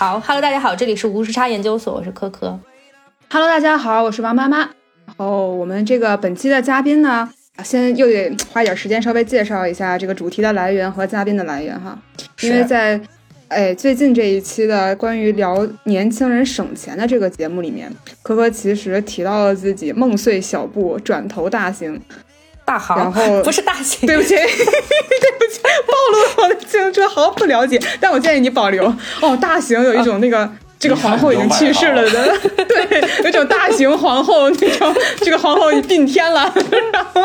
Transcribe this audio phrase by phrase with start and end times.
[0.00, 2.58] 好，Hello，大家好，这里是无时差研究所，我是科科。
[3.28, 4.60] Hello，大家好，我是王妈妈。
[5.04, 7.28] 然后我们这个本期的嘉宾呢，
[7.62, 11.98] 先又得花点时间稍微介绍一下这个主题的来源和嘉宾的来源哈，
[12.40, 12.98] 因为在
[13.48, 22.00] 哎最近这一期的关于聊年轻人省钱的这个节目里面，科科其实提到了自己梦碎小步，转投大型。
[22.70, 27.80] 大行，然后 不是大行， 对不起， 对不起，暴露了我的青春，毫不了解。
[27.98, 28.84] 但我建议你保留
[29.20, 29.36] 哦。
[29.40, 30.48] 大行有一种那个，
[30.78, 36.52] 这个皇后已经去世了的，对，有种大型皇后那种，这个皇后病天了，
[36.92, 37.22] 然后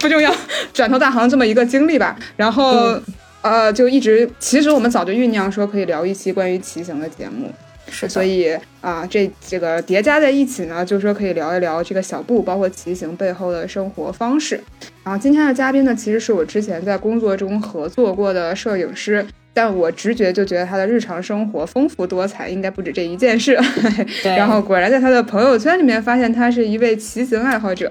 [0.00, 0.34] 不重要，
[0.74, 2.16] 转头大行这么一个经历吧。
[2.34, 2.98] 然后
[3.42, 7.52] 呃，就一直，其实我们早就酝酿说可以聊一期关于骑行的节目。
[7.88, 14.60] 是，所以啊，这这个叠加在一起呢，就说可以聊一聊这个小布，包括骑行背后的生活方式。
[15.04, 23.56] 然后今天的嘉宾呢，其实是我之前在工作中合作过的摄影师，但我直觉就觉得他的日常生活丰富多彩，应该不止这一件事。
[24.24, 27.90] 然后果然在他的朋友圈里面发现他是一位骑行爱好者。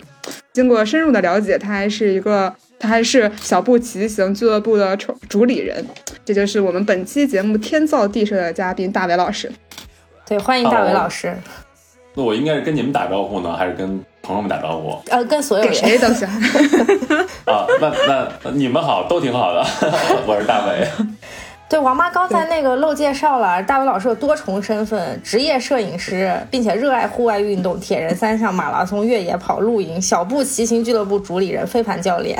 [0.52, 5.86] 经过深入的了解，他还是一个，他还是小布骑行俱乐部的主主理人。
[6.24, 9.52] 这就是我们本期节目天造地设的嘉宾大伟老师。
[10.28, 11.38] 对，欢迎大伟老师。
[12.16, 15.00] 那我应该是跟你们打招呼呢，还是跟朋友们打招呼？
[15.12, 16.28] 呃，跟所有人谁都行。
[17.46, 17.94] 啊，那
[18.44, 19.64] 那你们好，都挺好的。
[20.26, 20.88] 我是大伟。
[21.70, 32.36] 对，王妈刚才那个漏介绍了，大伟老师有多重身份：职业摄影师，并且热爱户外运动，铁人三项、马拉松、越野跑、露营、小步骑行俱乐部主理人、飞盘教练。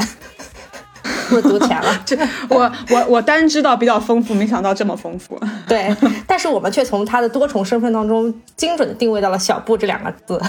[1.30, 2.18] 不 多钱了， 这
[2.50, 5.40] 我我我单知道比较丰富，没想到这么丰富。
[5.68, 5.96] 对，
[6.28, 10.42] 但是我们却从他的多重身份当中精准的定位到了“小布”这两个字，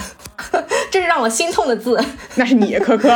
[0.91, 1.99] 这是让我心痛的字。
[2.35, 3.09] 那是你，可可。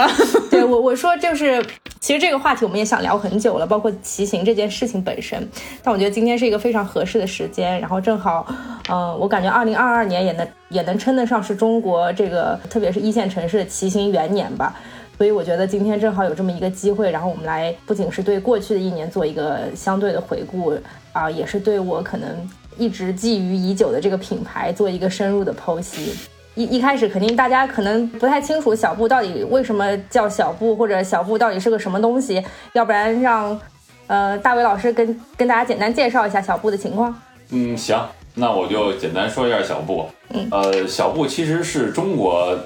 [0.49, 1.63] 对我我说就是，
[1.99, 5.47] 其实这个话题我们也想聊很久了，包括骑行这件事情本身。
[5.83, 8.45] 但我觉得今天是一个非常合适的时间，然后正好，
[8.89, 14.75] 嗯，我感觉二零二二年也能也能称得上是中国这个特别是一线城市的骑行元年吧。
[15.21, 20.73] 所以我觉得今天正好有这么一个机会，然后我们来不仅是对过去的一年做一个相对的回顾
[21.13, 22.27] 啊，也是对我可能
[22.75, 26.15] 一直觊觎已久的这个品牌做一个深入的剖析。
[26.55, 32.43] 一一开始肯定大家可能不太清楚小布到底为什么叫小布，或者小布到底是个什么东西，
[32.73, 33.61] 要不然让
[34.07, 37.15] 呃大伟老师跟跟大家简单介绍一下小布的情况。
[37.51, 37.95] 嗯，行，
[38.33, 40.07] 那我就简单说一下小布。
[40.29, 42.57] 嗯，呃，小布其实是中国。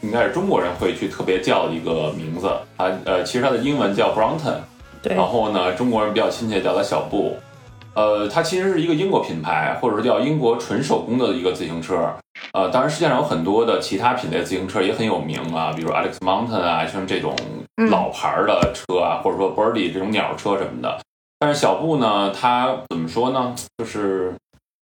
[0.00, 4.58] 应该是中国人会去特别叫的一个名字，它呃，其实它的英文叫 Brompton，
[5.02, 7.36] 对，然后呢，中国人比较亲切叫它小布，
[7.94, 12.14] 呃，它其实是一个英国品牌，或者说叫英国纯手工的一个自行车，
[12.52, 17.34] 呃，当然世界上有很多的其他品类自行车也很有名啊，比如 Alex Mountain 啊，像这种
[17.90, 21.00] 老牌的车啊，或者说 Birdy 这种鸟车什么的，
[21.40, 24.32] 但是小布呢，它怎么说呢，就是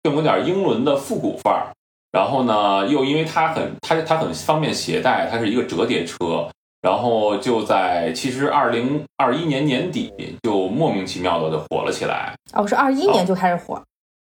[0.03, 1.69] 更有点英伦的复古范儿。
[2.13, 6.47] 然后呢，又因为它很它它很方便携带，它是一个折叠车，
[6.83, 10.13] 然后就在其实二零二一年年底
[10.43, 12.35] 就莫名其妙的就火了起来。
[12.53, 13.83] 哦，是二一年就开始火。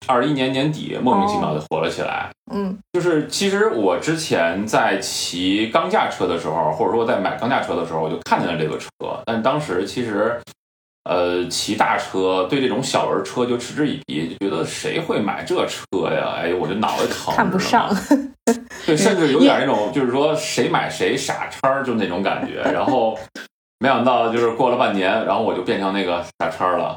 [0.06, 2.30] 二一年年底莫名其妙的火了起来。
[2.52, 8.88] 嗯，就是其实我之前在骑钢架车的时候，或者说在买钢架车的时候，我就看见了这个车，
[9.26, 10.40] 但当时其实。
[11.04, 16.36] 呃，骑大车对这种小人车就嗤之以鼻，就觉得谁会买这车呀？
[16.36, 17.94] 哎，我这脑袋疼，看不上。
[18.86, 22.60] 对，甚至有点那种，就是说谁买谁傻叉，就那种感觉。
[22.72, 23.18] 然后
[23.80, 26.96] 没想到，就是过了半年，然后我就变成那个傻叉了。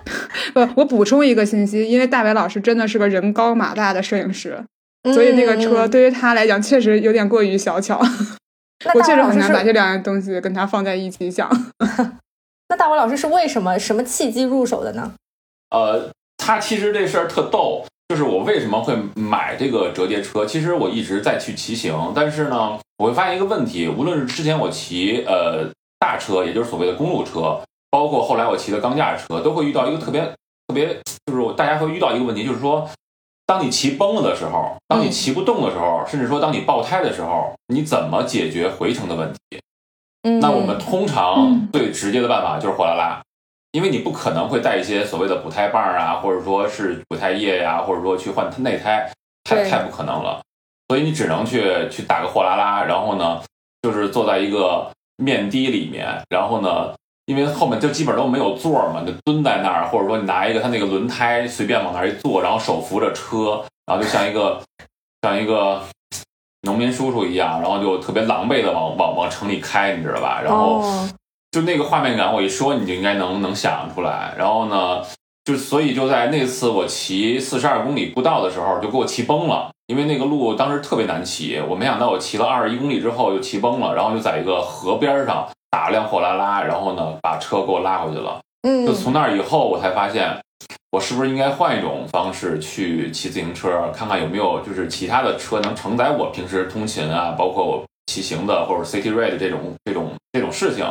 [0.52, 4.62] 不，我补充一个信息，因为大伟老师真的是个人高马大的摄影师，
[5.14, 8.00] 所以那个车对于他来讲确实有点过于小巧。
[8.94, 11.50] 我确实很难把这两样东西跟他放在一起想。
[12.68, 15.12] 那大伟老师是为什么什么契机入手的呢？
[15.70, 20.44] 呃，他其实这事儿特逗，就是我为什么会买这个折叠车？
[20.44, 27.60] 其实我一直在去骑行，但是呢，我会发现一个问题，无论是之前我骑呃大车，也就是所谓的公路车，
[27.90, 30.22] 包括后来我骑的钢架车，都会遇到一个特别
[30.66, 32.88] 特别，就是大家会遇到一个问题，就是说，
[33.46, 39.60] 当你骑崩了的时候，当你骑不动的时候，甚至说当你爆胎的时候，你怎么解决回程的问题？
[40.40, 43.22] 那我们通常最直接的办法就是货拉拉，
[43.70, 49.08] 因为你不可能会带一些所谓的补胎棒啊，或者说是补胎液呀，或者说去换内胎，
[49.44, 50.40] 太太不可能了。
[50.88, 53.40] 所以你只能去去打个货拉拉，然后呢，
[53.82, 56.94] 就是坐在一个面的里面，然后呢，
[57.26, 64.60] 因为后面就基本都没有座嘛，就蹲在那儿，或者说你拿一个它那个轮胎随便往那儿一坐，然后手扶着车，然后就像一个
[65.22, 65.80] 像一个。
[66.66, 70.42] 农民叔叔一样，然后就特别狼狈的往往往城里开，你知道吧？
[70.44, 70.82] 然后
[71.52, 74.34] 就那个画面感，我一说你就应该能能想出来。
[74.36, 75.02] 然后呢，
[75.44, 81.58] 就所以就在那次我骑四十二公里步道的时候，就给我骑崩了，因为那个路当时特别难骑。
[81.66, 88.40] 我没想到我骑了二十一公里之后就骑崩了，然后就在一个河边上打了辆货拉拉，然后呢把车给我拉回去了。
[88.68, 90.36] 嗯就从那儿以后，我才发现，
[90.96, 100.86] 我是不是应该换一种方式去骑自行车，看看有没有就是其他的车能承载我平时通勤啊，包括我骑行的或者 city ride 这种这种这种事情。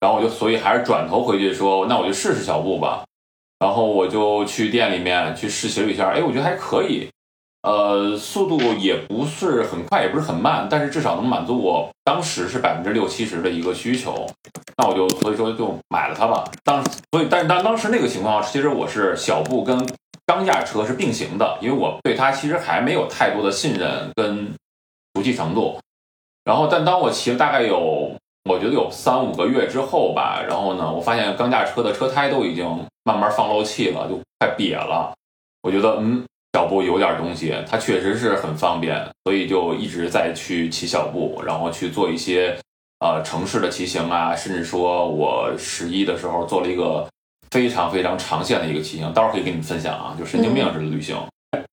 [0.00, 3.04] 然后我就所以还是转头回去说，那我就试试小布吧。
[3.58, 7.10] 然后我就去店里面去试骑了一下，哎，我觉得还可以，
[7.62, 14.26] 呃，速度也不是很快，也不是很慢，但是至少能满足我当时是百分之六七十的一个需求。
[14.76, 16.44] 那我就所以说就买了它吧。
[16.64, 19.78] 当所以但是当当时那个情况，其实我是小步跟
[20.26, 24.52] 钢架车是并行的，因为我对它其实还没有太多的信任跟
[25.14, 25.78] 熟悉程度。
[26.44, 28.10] 然后但当我骑了大概有
[28.50, 32.66] 我觉得有三五个月之后吧，然后呢，我发现钢架车的车胎都已经
[33.04, 35.12] 慢慢放漏气了，就快瘪了。
[35.62, 42.56] 我觉得嗯，小步有点东西，它确实是很方便，所以就一直在去骑小步，然后去做一些
[43.00, 47.08] 呃城市的骑行啊，甚至说我十一的时候做了一个
[47.50, 51.16] 非常非常长线的一个骑行，到时候可以跟你们分享啊，就神经病式的旅行。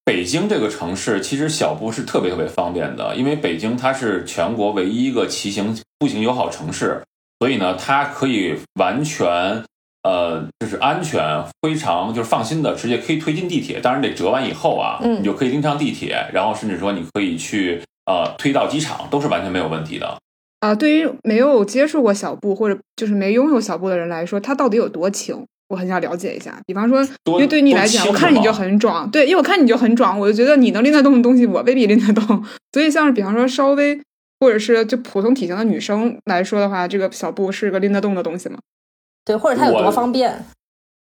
[0.06, 7.04] 北京这个城市其实小步是特别特别方便的，因为北京它是全国唯一一个骑行步行友好城市，
[7.40, 9.64] 所以呢，它可以完全
[10.04, 11.22] 呃就是安全
[11.62, 20.18] 非常就是放心的直接可以推进地铁，当然得折完以后啊，嗯你就可以拎上地铁，然后甚至说你可以去呃推到机场，都是完全没有问题的。
[20.62, 25.46] 啊，对于没有接触过小布或者就是没拥有小布的人来说，它到底有多轻？
[25.70, 26.60] 我很想了解一下。
[26.66, 32.44] 比方说，因为对你来讲，我看你就很壮，对，因为我看你就很壮，我就觉得你能拎得动的东西，我未必拎得动。
[32.74, 34.02] 所以，像是比方说稍微
[34.40, 38.58] 或者是就普通体型的女生来说的话，这个小布是个拎得动的东西吗？
[39.30, 40.44] 对，或者它有多我方便？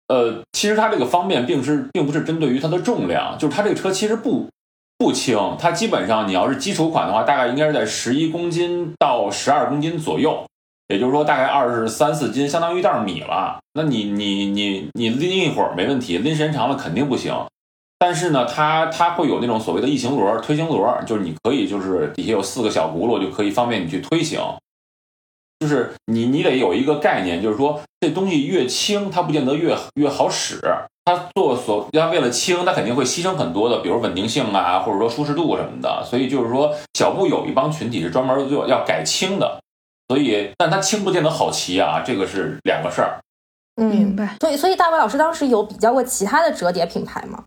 [0.09, 4.49] 呃，其实它这个方便并是并不是针对于它的重量，就是它这个车其实不
[4.97, 10.43] 不轻，它基本上你要是基础款的话，大概应该是在十一公斤到十二公斤左右，
[10.89, 13.61] 也就是说大概二十三四斤，相当于一袋米了。
[13.75, 17.33] 那你你你你拎一会儿没问题，拎时间长了肯定不行。
[17.97, 24.41] 但是呢，它它会有那种所谓的异形轮、推行轮，就是你可以就是底下有四个小轱辘，就可以方便你去推行。
[25.61, 30.59] 就是你你得有一个概念，就是说这东西越轻，它不见得越越好使。
[31.05, 36.03] 它做所它为了轻，它肯定会牺牲很多的，比如稳定性啊，或者说舒适度什么的。
[36.03, 39.61] 所以就是说，小布有一帮群体是专门做要改轻的。
[40.07, 43.19] 所以，但它轻不见得好骑啊，这个是两个事儿。
[43.75, 44.35] 嗯，明白。
[44.41, 47.43] 所以所以大伟老师当时有比较过其他的折叠品牌吗？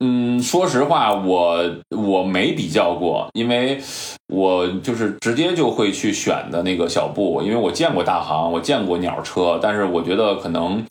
[0.00, 1.64] 嗯，说实话，我
[1.96, 3.80] 我没比较过，因为
[4.28, 10.84] 我就是直接就会去选的那个小布，因为我见过大行，我见过鸟车，但是我觉得可能，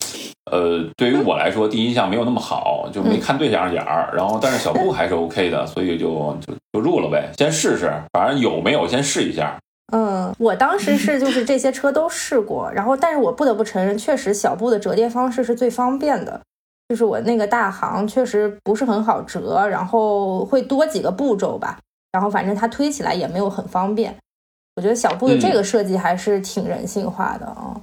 [0.50, 4.12] 呃，对于我来说，第一印象没有那么好，就没看对象眼儿。
[4.12, 9.56] 然后，但是小布还是 OK 的，所以就就就入了呗，先试试，反正有没有先试一下。
[9.92, 16.40] 嗯，我当时是就是这些车都试过，然后但是我不得不承认，确实小布的折叠方式是最方便的。
[16.88, 21.78] 就是我那个大行确实不是很好折，然后会多几个步骤吧，
[22.12, 24.14] 然后反正它推起来也没有很方便。
[24.76, 27.80] 我觉得小布的这个设计还是挺人性化的啊。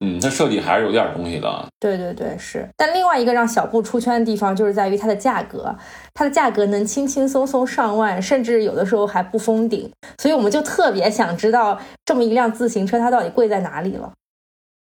[0.00, 1.66] 嗯，它设计还是有点东西的。
[1.80, 2.68] 对对对，是。
[2.76, 5.74] 但另外一个让小布出圈的地方，就是在于它的价格，
[6.12, 9.90] 它的价格能轻轻松松上万，甚至有的时候还不封顶。
[10.18, 14.12] 所以我们就特别想知道，这么一辆自行车它到底贵在哪里了。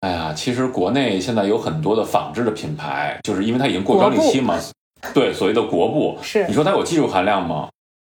[0.04, 4.60] 哎呀，其实国内现在有很多的仿制的品牌，就是因为它已经过专利期嘛，
[5.14, 6.20] 对，所谓的国布。
[6.22, 7.70] 是你说它有技术含量吗？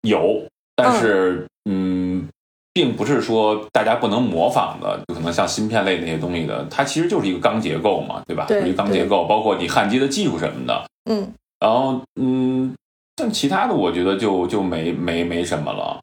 [0.02, 0.42] 有，
[0.74, 2.26] 但是嗯，
[2.72, 8.46] 并不是说大家不能模仿的，就可能像芯片类那些东西的，它其实就是一个钢结构嘛，对吧？
[8.48, 10.84] 对就是一个钢结构，包括你焊接的技术什么的。
[11.08, 12.74] 嗯，然后嗯，
[13.16, 16.00] 像其他的，我觉得就就没没没什么了。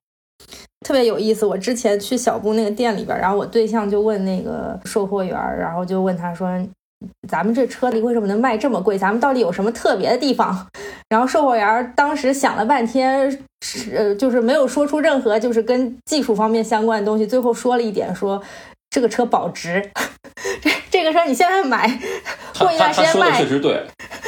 [0.83, 1.45] 特别有意思。
[1.45, 6.49] 我之前去小布那个店里边，然后我对象就问那个售货员，然后就问他说
[7.27, 8.97] ：“咱们这车里为什么能卖这么贵？
[8.97, 10.67] 咱们到底有什么特别的地方？”
[11.09, 18.41] 然后售货员当时想了半天，是呃，就是没有说出任何就是跟技术方面相关的东西，最后说了一点说。
[18.93, 19.89] 这个车保值，
[20.61, 21.87] 这这个车你现在买，
[22.53, 23.83] 他过一段时间卖他他说的确，实对，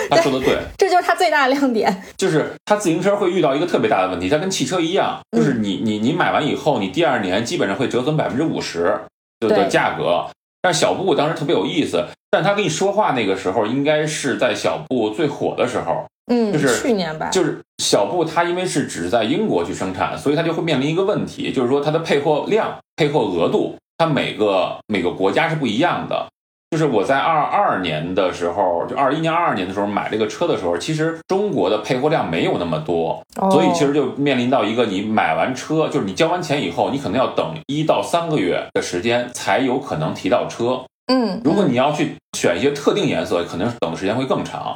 [0.09, 0.57] 他说的对。
[0.75, 2.03] 这就是他最大的亮点。
[2.17, 9.01] 就是他自行车会遇到一个特别大的问题，它跟汽车一样，就是你你你买完以后，你第二年基本上会折损百分之五十
[9.39, 10.25] 的的价格。
[10.63, 26.27] 但小布当时特别有意思，但他跟你说话那个时候，应该是在小布最火的时候，嗯，就是去年吧，就是小布它因为是只在英国去生产，所以它就会面临一个问题，就是说它的配货量、配货额度，它每个每个国家是不一样的。
[26.71, 40.83] 就是我在二二年的时候，就二一年、二二年的时候买这个车的时候，其实中国的配货量没有那么多，哦所以其实就面临到一个，你买完车，就是你交完钱以后，你可能要等一到三个月的时间才有可能提到车。
[41.07, 44.75] 嗯，如果你要去选一些特定颜色，可能等的时间会更长。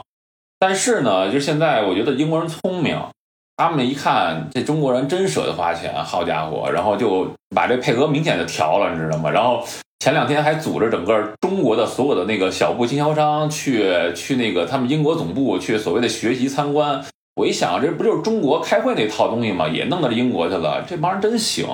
[0.57, 2.97] 但是呢，就现在我觉得英国人聪明，
[3.59, 9.29] 他们一看这中国人真舍得花钱，好家伙，然后就把这配额明显的调了，你知道吗？
[9.29, 9.61] 然后
[9.99, 17.03] 前两天还组织整个中国的所有的那个小布经销商去去那个他们英国总部去所谓的学习参观。
[17.35, 19.67] 我一想，这不就是中国开会那套东西吗？
[19.67, 21.67] 也弄到英国去了，这帮人真行。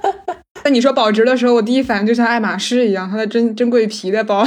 [0.64, 4.46] 那你说保值的时候，我第一反应就像爱马仕一样，它的珍珍贵皮的包，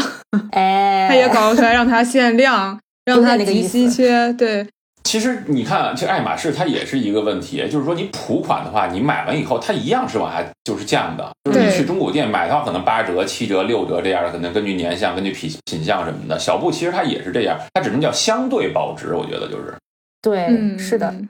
[0.52, 4.32] 哎， 它也搞出来让它限量，让它极稀缺。
[4.34, 4.68] 对，
[5.10, 16.38] 其实你看，这爱马仕它也是一个问题，就是说你普款的话，你买完以后它一样是往下就是降的，就是你去中古店买的话，可能八折、七折、六折这样的，可能根据年相、根据品品相什么的。
[16.38, 19.74] 小布其实它也是这样，它只能叫相对保值，我觉得就是。
[20.22, 21.28] 对，嗯，是的，嗯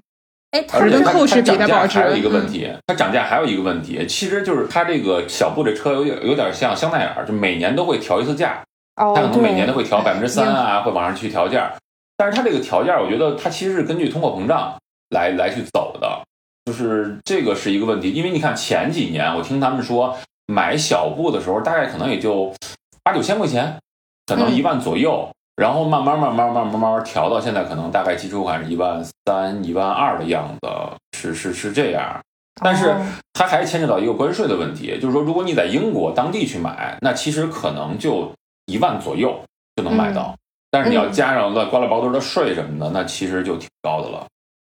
[0.51, 8.61] 哎，它而且它跟后市涨价比的保值还有一个问嗯题，它涨价还有一个问题，其实就是它这个小布这车有点有点像香奈儿，就每年都会调一次价，
[8.97, 11.71] 哦，它可能每年都会调百分之三啊，会往上去调价。
[12.19, 14.75] 但是它这个条件，我觉得它其实是根据通货膨胀
[15.11, 16.21] 来来去走的，
[16.65, 18.11] 就是这个是一个问题。
[18.11, 22.53] 因为你看前几年，我听他们说买小布的时候，大概可能也就
[23.01, 23.79] 八九千块钱，
[24.25, 25.29] 可能嗯一万左右。
[25.55, 30.69] 然后慢慢慢慢慢慢慢慢调到现在，可能大概基础款是一万三、一万二的样子，
[31.17, 32.19] 是是是这样。
[32.61, 38.31] 但是哦它还牵扯到一个关税的问题，就是说，如果你在英国当地去买，那其实可能就
[38.67, 39.41] 一万左右
[39.75, 40.35] 就能买到，
[40.71, 44.25] 但是你要嗯加上乱瓜了包堆的税什么的，那其实就挺高的了。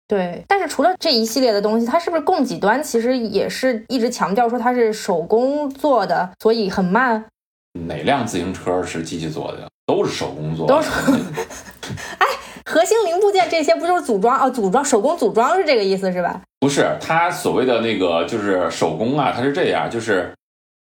[0.09, 7.25] 对，但是除了这一系列的东西，它是不是供给端其实也是一直强调说它是手工做的，所以很慢？
[7.88, 9.69] 哪辆自行车是机器做的？
[9.87, 10.91] 都是手工做的，都是
[12.19, 12.26] 哎
[12.65, 14.50] 核心零部件这些不就是组装哦？
[14.50, 16.41] 组装手工组装是这个意思是吧？
[16.61, 20.33] 不是它所谓的那个就是手工啊，它是这样，就是，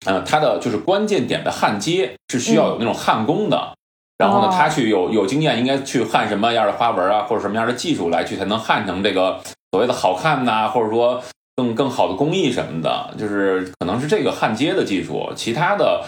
[0.06, 3.74] 呃，它的就是关键点的焊接是需要有那种焊工的。
[4.20, 9.40] 然后呢哦，他去有有经验，应该去焊什么样的花纹啊，或者什么样的技术来去才能焊成这个
[9.72, 11.24] 所谓的好看呐、或者说
[11.56, 16.04] 更更好的工艺什么的，就是可能是这个焊接的技术，其他的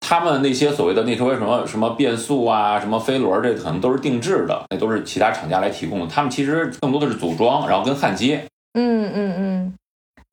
[0.00, 6.06] 他们那些所谓的那时候什么什么变速啊，什么飞轮，这可能都是定制的，那都是其他厂家来提供的。
[6.06, 8.44] 他们其实更多的是组装，然后跟焊接。
[8.78, 9.74] 嗯嗯嗯。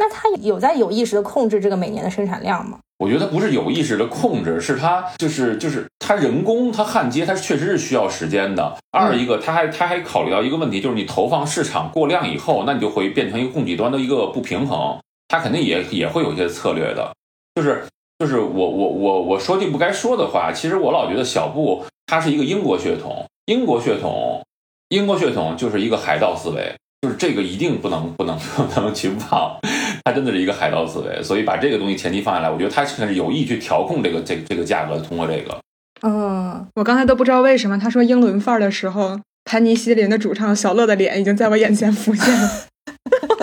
[0.03, 2.77] 那它有在有意识的控制这个每年的生产量吗？
[2.98, 8.77] 我觉得不是有意识的控制，是它就是就是它人工它焊接，它确实是需要时间的。
[8.91, 17.13] 二一个，它还它还考虑到一个问题，就是你投放市场过量以后，那你就会变成一个供给端的一个不平衡，它肯定也也会有一些策略的。
[17.55, 17.86] 就是
[18.19, 24.43] 就是我我我我说句不该说的话，其实我老觉得小布他是一个英国血统，英国血统，
[24.89, 26.75] 英国血统就是一个海盗思维。
[27.03, 29.57] 就是这个一定不能不能 不能去忘，
[30.05, 35.60] 它真的是一个海盗思维，所以把这个东西前提放下来，我觉得它是有意去调控这个这个这个价格，通过这个。
[36.01, 42.50] 嗯，我刚才都不知道为什么他说英伦范儿的时候，盘尼西林的主唱小乐的脸已经在我眼前浮现了。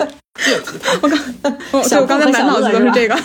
[1.03, 1.19] 我刚，
[1.71, 3.15] 我对我刚才满脑子都是这个。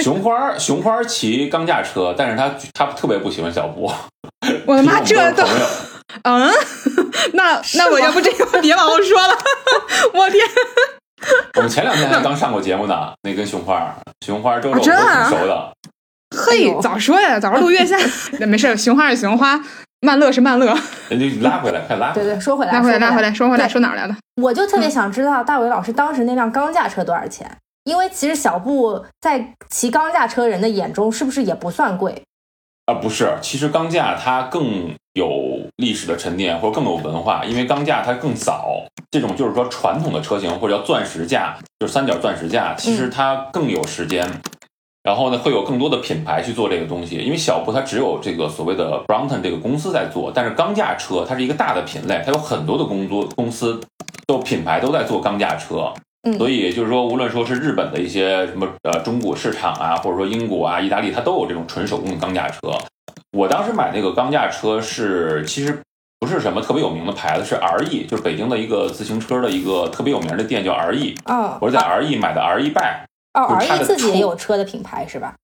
[0.00, 3.90] 熊花熊花骑钢架车，但是他他特别不喜欢小布。
[4.66, 5.42] 我的妈，这都
[6.22, 6.50] 嗯，
[7.34, 9.34] 那那我要不这个别往后说了，
[10.14, 10.44] 我天，
[11.56, 14.92] 我们前两天还刚上过节目呢，那跟熊花熊花周周我挺
[15.38, 15.54] 熟的。
[15.56, 15.72] 哎
[16.46, 17.96] 嘿，早说呀，早上录月下，
[18.38, 19.58] 那没事，熊花是熊花，
[20.00, 20.76] 曼乐是曼乐，
[21.08, 22.24] 人家拉回来，快拉回来。
[22.24, 24.14] 对对，说回来，拉回来，说拉回来，说回来，说哪儿来了？
[24.42, 27.50] 我就特别想知道大伟老师当时那辆钢架车多少钱？
[27.84, 32.22] 因为其实小布在骑钢架车人的眼中是不是也不算贵？
[32.84, 38.82] 啊，不是，其实钢架它更有历史的沉淀，或者更有文化，因为钢架它更早。
[39.10, 44.26] 这种就是说传统的车型或者叫钻石架，就是三角钻石架，其实它更有时间。
[45.02, 53.80] 然后呢，会有更多的品牌去做这个东西，因为小布它只有这个所谓的 Brompton 这个公司在做，但是钢架车它是一个大的品类，它有很多的工作公司
[54.26, 55.92] 都品牌都在做钢架车。
[56.24, 62.58] 嗯所以就是说，无论说是日本的一些什么呃中古市场啊，或者说英国啊、意大利，它都有这种纯手工的钢架车。
[63.32, 65.78] 我当时买那个钢架车是其实
[66.18, 71.16] 不是什么特别有名的牌子，是 RE，就是北京的一个自行车的一个特别有名的店叫 RE。
[71.26, 73.04] 哦我是在 RE 买的 RE bike，
[73.34, 75.34] 哦，R 就是它 E 的自己也有车的品牌是吧？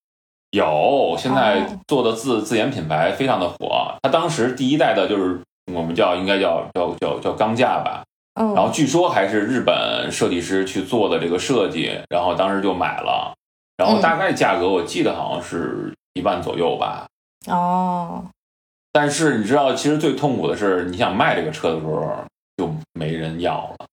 [0.51, 3.95] 有现在哦做的自自研品牌非常的火。
[4.03, 5.41] 它当时第一代的就是
[5.73, 8.05] 我们叫应该叫叫叫叫钢架吧，
[8.41, 13.35] 嗯，然后据说还是日本设计师去做的这个设计，然后当时就买了，
[13.77, 17.07] 然后大概价格我记得好像是一万左右吧。
[17.49, 18.25] 哦，
[18.93, 22.03] 但是你知道，其实最痛苦的是，你想卖这个车的时候
[22.57, 23.87] 就没人要了。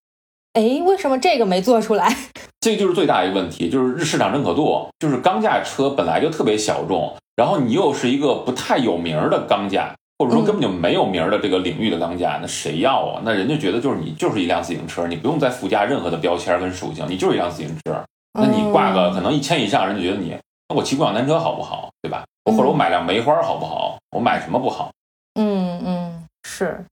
[0.54, 2.14] 哎，为什么这个没做出来？
[2.62, 13.22] 这就是最大一个问题，就是市场认可度，就是钢架车本来就特别小众，然后你又是一个不太有名的钢架，或者说根本就没有名的这个领域的钢架，那谁要啊？
[13.26, 18.04] 那人家觉得就是你就是一辆自行车，你不用再附加任何的标签跟属性，你就是一辆自行车。
[18.34, 20.38] 那你挂个可能一千以上，人就觉得你，
[20.70, 21.90] 那我骑共享单车好不好？
[22.02, 22.24] 对吧？
[22.46, 23.98] 或者我买辆梅花好不好？
[24.12, 24.92] 我买什么不好？
[25.36, 26.84] 嗯嗯，是。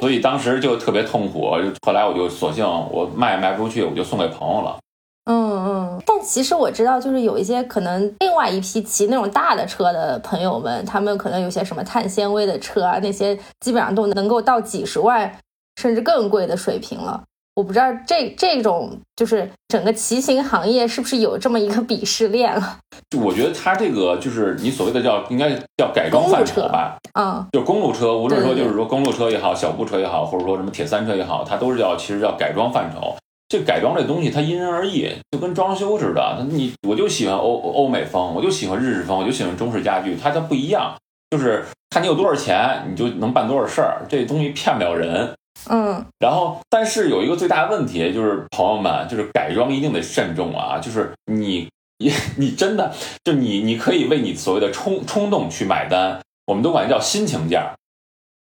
[0.00, 1.50] 所以当时就特别痛苦，
[1.86, 4.78] 后来我就索性我卖也卖不出去，我就送给朋友了。
[5.24, 15.32] 嗯嗯，但其实我知道，就是有一些可能另外一批骑那种大的车的朋友们，他们可能有些什么碳纤维的车啊，那些基本上都能够到几十万
[15.80, 17.22] 甚至更贵的水平了。
[17.56, 22.76] 我不知道这这种就是整个骑行行业是不是有这么一个鄙视链了？
[23.08, 33.16] 就我觉得它这个就是你所谓的叫应该叫改装范畴吧，嗯，就公路车，无论说就是说公路车也好，小步车也好，或者说什么铁三车也好，它都是叫其实叫改装范畴。
[33.48, 36.44] 这改装这东西它因人而异，就跟装修似的。
[36.50, 40.94] 你我就喜欢欧欧美风，我就喜欢日式风，我就喜欢中式家具，它它不一样，
[41.30, 44.02] 就是看你有多少钱，你就能办多少事儿。
[44.10, 45.32] 这东西骗不了人。
[45.68, 50.78] 嗯，然后，但是有一个最大的问题，就是朋友们，就是改装一定得慎重啊！
[50.78, 51.68] 就是你，
[51.98, 52.94] 你， 你真的，
[53.24, 57.74] 就你，你可以为你所谓的冲冲动去买单，我们都管叫心情价，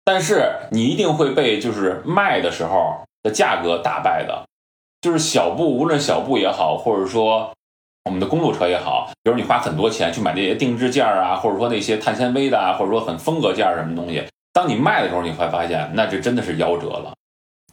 [0.03, 4.43] 但是你一定会被就是卖的时候的价格打败的。
[5.01, 7.51] 就是小布，无论小布也好，或者说
[8.05, 14.23] 我们的公路车也好，比如你花很多钱去买那些定制件啊，或者说那些碳纤维的啊，或者说很风格件什么东西。
[14.53, 17.13] 当你卖的时候，你会发现，那这真的是夭折了，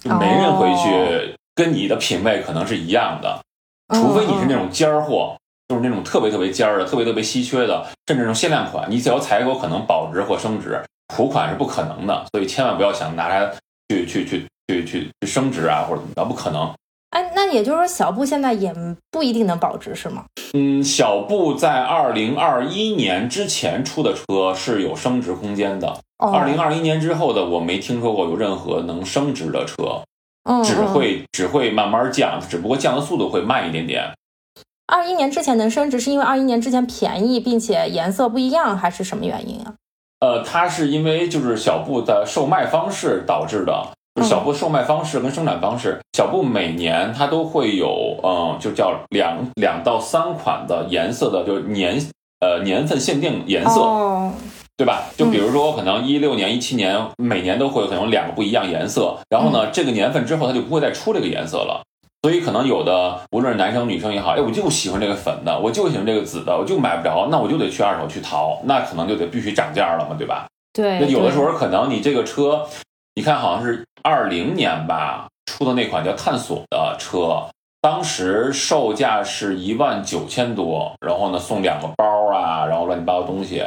[0.00, 3.42] 就没人回去跟你的品味可能是一样的，
[3.94, 5.36] 除非你是那种尖儿货，
[5.68, 13.50] 就是那种特别特别尖儿的、特别特别稀缺的，甚至那种限量款，你只要采购可能保值或升值，普款是不可能的，所以千万不要想拿它
[13.88, 16.72] 去去去去去去升值啊或者怎么着，不可能。
[17.10, 18.74] 哎，那也就是说，小布现在也
[19.10, 20.24] 不一定能保值，是吗？
[20.52, 26.00] 嗯，小布在二零二一年之前出的车是有升值空间的。
[26.18, 30.02] 二零二一年之后的，我没听说过有任何能升值的车，
[30.64, 34.12] 只会只会慢慢降，只不过降的速度会慢一点点。
[34.86, 39.74] 二一年之前能升值，是因为二一年之前便宜，并且颜色不一样，还是什么原因啊？
[40.20, 43.92] 呃，它是因为就是小布的售卖方式导致的。
[44.22, 52.00] 小布售卖方式跟生产方式，小布每年它都会有，嗯，就叫两两到三款的颜色的，就是年
[52.40, 53.80] 呃年份限定颜色，
[54.76, 55.04] 对吧？
[55.16, 61.82] 就比如说可能一六年、一七年每年都会可能两个不一样颜色，然后呢，这个年份之后它就不会再出这个颜色了。
[62.22, 70.46] 所以可能有的无论是男生女生也好，哎，我就喜欢这个粉的，我就喜欢这个紫的，我就买不着，那我就得去二手去淘，那可能就得必须涨价了嘛，对吧？
[70.72, 70.98] 对。
[70.98, 72.66] 那有的时候可能你这个车。
[73.18, 77.48] 你看，好像是二零年吧出的那款叫探索的车，
[77.80, 83.66] 当时售价是一万九千多，然后呢送两个包啊，然后乱七八糟东西。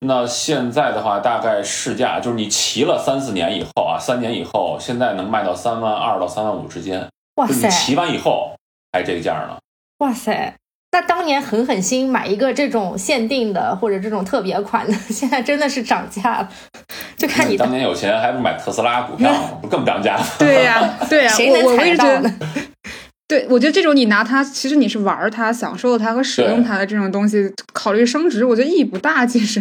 [0.00, 7.08] 那现在的话，大概市价就是你骑了三四年以后啊，三年以后，现在能卖到三万二到三万五之间。
[7.36, 7.66] 哇塞！
[7.66, 8.54] 你骑完以后
[8.92, 9.56] 还这个价呢？
[10.00, 10.54] 哇塞！
[10.94, 16.48] 那当年狠狠心买一个这种限定的或者这种特别款的，现在真的是涨价了。
[17.18, 19.28] 就看你当年有钱，还不买特斯拉股票，
[19.60, 20.16] 不更涨价？
[20.38, 22.32] 对呀，对呀，谁能猜到呢？
[23.26, 29.26] 对，我觉得这种你拿它，其实你是玩它、享受它和使用它的这种东西，考虑升值，我觉得意义不大。
[29.26, 29.60] 其实，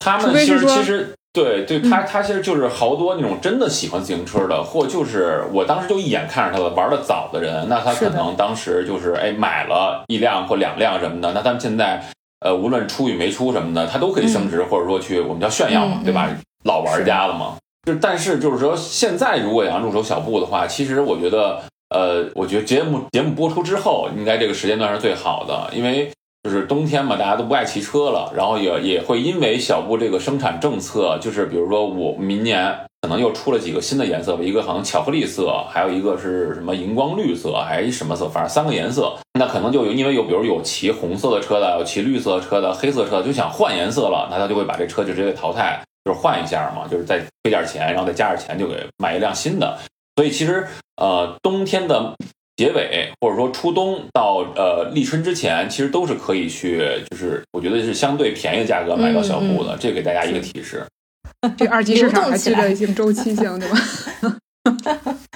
[0.00, 1.14] 他们其实其实。
[1.32, 12.04] 对对，他他其实就是好多那种真的喜欢自行车的，或就是我当时就一眼看上他的玩的早的人，那他可能当时就是哎买了一辆或两辆什么的，那他们现在
[12.40, 16.28] 呃无论出与没出什么的，他都可以升值，或者说去我们叫炫耀嘛，对吧？
[16.64, 17.56] 老玩家了嘛。
[17.86, 26.12] 就但是就是说现在如果想入手小布的话，其实我觉得呃，我觉得节目节目播出之后，应该这个时间段是最好的，因为。
[26.42, 49.78] 就是冬天嘛，大家都不爱骑车了，然后也也会因为小布这个生产政策，就是比如说我明年可能又出了几个新的颜色吧，一个好像巧克力色，还有一个是什么荧光绿色，还什么色，反正三个颜色，那可能就有因为有比如有骑红色的车的，有骑绿色车的，黑色车就想换颜色了，那他就会把这车就直接淘汰，就是换一下嘛，就是再赔点钱，然后再加点钱就给买一辆新的。
[50.16, 52.14] 所以其实呃冬天的。
[52.56, 56.78] 结尾或者说初冬到呃立春之前，其实都是可以去，
[57.10, 59.76] 就是我觉得是相对便宜的价格买到小布的。
[59.78, 60.86] 这给大家一个提示。
[61.56, 63.78] 这二级市场还具备一定周期性， 对吧？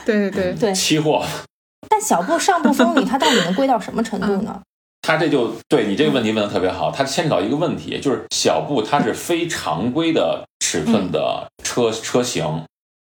[0.05, 0.73] 对对对对。
[0.73, 1.25] 期货。
[1.89, 4.61] 但小布上不封顶，它到底能贵到什么程度呢？
[5.03, 12.45] 它这就对你这个问题问的特别好，它牵扯到一个问题，就是小布它是非常规的尺寸的车车型，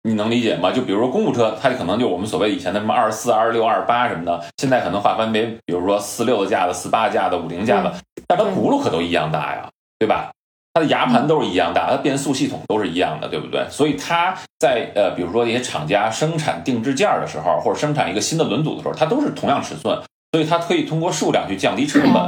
[0.03, 0.71] 你能理解吗？
[0.71, 7.91] 就比如说公务车，它可能就我们所谓以前的什么二十四、二十六、二八什么的，现在可能划分为，比如说四六的架子、四八架的、五零架子，
[8.27, 10.31] 但它轱辘可都一样大呀，对吧？
[10.73, 13.67] 它的牙盘都是一样大，它变速系统都是一样的，对不对？
[13.69, 22.23] 所以它在呃，比如说一些厂家生产定制件的时候，或者生产一个新的轮组的时候，它都是同样尺寸，所以它可以通过数量去降低成本。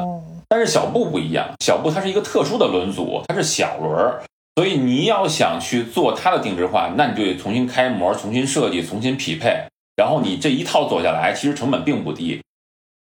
[0.49, 4.21] 但是小布不一样，小布它是一个特殊的轮组，它是小轮儿，
[4.55, 12.41] 所以你要想去做它的定制化，那你就得重新开模、重新设计、重新匹配，然后你这一套做下来，其实成本并不低。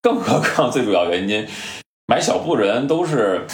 [0.01, 1.47] 更何况最主要原因。
[2.07, 3.45] 买小布人都是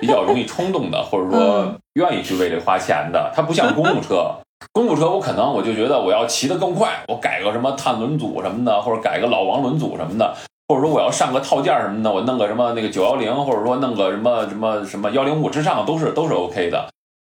[0.00, 3.30] 比较容易冲动的，或者说愿意去为这花钱的。
[3.32, 4.34] 它不像公务车，
[4.72, 10.34] 公务车我可能我就觉得我要骑得更快，我改个什么碳轮组什么的，或者改个老王轮组什么的，
[10.66, 16.88] 或者说我要上个套件什么的，我弄个什么那个九幺零，或者说弄个什么什么什么幺零五之上都是都是 OK 的。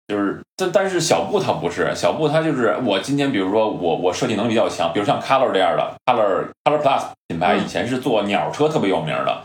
[0.07, 9.41] 就是但但是小布它不是小布，它就是我今天比如说我我设计能力比较强，比如像 Color 这样的 Color Color Plus 品牌，以前是做鸟车特别有名的。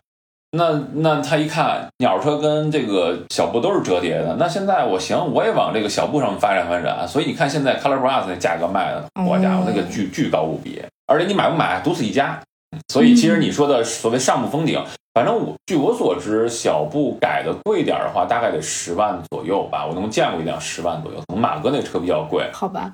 [0.50, 7.06] 那那他一看鸟车跟这个小布都是折叠的，那现在我行，我也往这个小布上发展发展。
[7.06, 12.40] 所以你看现在 Color Plus 那价格卖的，我家伙那个巨巨高无比，而且你买不买独此一家。
[12.88, 14.82] 所以其实你说的所谓上不封顶，
[15.18, 19.84] 反正我据我所知，小布改的贵点的话，大概得十万左右吧。
[19.84, 22.48] 我能见过一辆十万左右，可能马哥那车比较贵。
[22.52, 22.92] 好吧，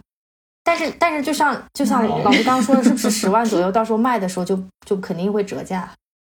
[0.62, 3.70] 但是但是就像就像老师刚刚说的，是不是十万左右？
[3.70, 5.86] 到时候卖的时候就就肯定会折价。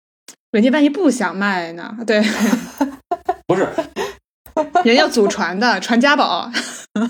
[0.53, 1.97] 人家万一不想卖呢？
[2.07, 2.23] 对，
[3.47, 3.67] 不是，
[4.85, 6.51] 人要祖传的，传家宝。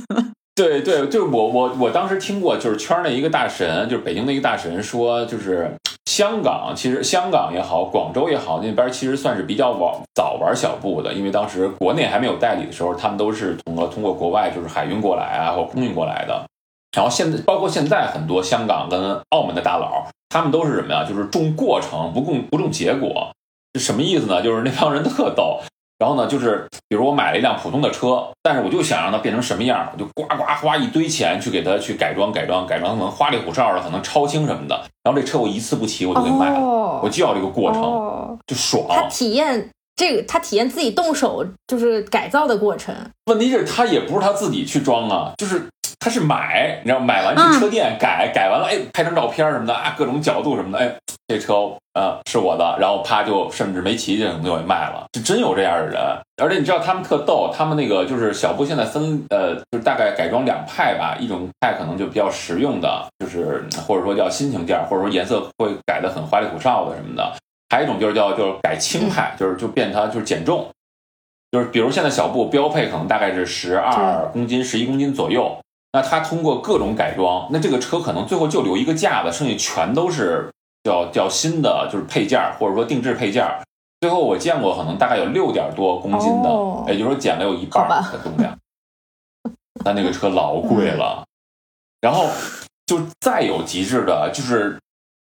[0.54, 5.68] 对对，就是我我我当时听过，就是圈内一个大神，就是北京的一个大神说，就是
[6.16, 16.46] 香港，其实香港也好，广州也好，那边其实算是比较往早玩小布的，因为当时国内还没有代理的时候，他们都是通过通过国外就是海运过来啊，或空运过来的。
[16.96, 21.04] 然后现在包括现在很多香港跟澳门的大佬，他们都是什么呀？
[21.06, 23.28] 就是重过程不重不重结果。
[23.78, 24.40] 什么意思呢？
[24.40, 25.60] 就是那帮人特逗，
[25.98, 34.74] 然后呢，就是比如我买了一辆普通的车，但是我就想让它变成什么样，我就呱呱花一堆钱去给它去改装改装改装，可能花里胡哨的，可能超轻什么的。
[35.02, 38.84] 然后这车我一次不骑我就给卖了，我就要这个过程，就爽。
[38.88, 42.94] 他体验这个，他体验自己动手就是改造的过程。
[43.26, 45.66] 问题是，他也不是他自己去装啊，就是。
[45.98, 50.94] 他是买，你知道，买完去车店改，改完了，哎，拍张照片什么的啊，各种角度什么的，哎，
[51.26, 51.54] 这车
[51.94, 55.96] 呃是我的，然后啪就甚至没骑就就给卖了，是真有这样的人。
[56.42, 67.32] 而且你知道他们特逗，他们那个就是小布现在分呃，就是大概改装两派吧，一种派可能就比较实用的，就是或者说叫心情件，或者说颜色会改的很花里胡哨的什么的，
[67.70, 70.68] 还有一种就是叫就是改轻派，就是就变它就是减重，
[71.50, 75.58] 就是比如现在小布标配可能大概是十二公斤、十一公斤左右。
[75.96, 80.52] 那他通过各种改装，那这个车可能最后就留一个架子，剩下全都是
[80.84, 83.42] 叫叫新的，就是配件或者说定制配件
[84.02, 88.54] 最后我见过，可能大概有六点多公斤的，也就是说减了有一半的重量。
[89.82, 91.24] 但那个车老贵了。
[92.02, 92.28] 然后
[92.84, 94.78] 就再有极致的，就是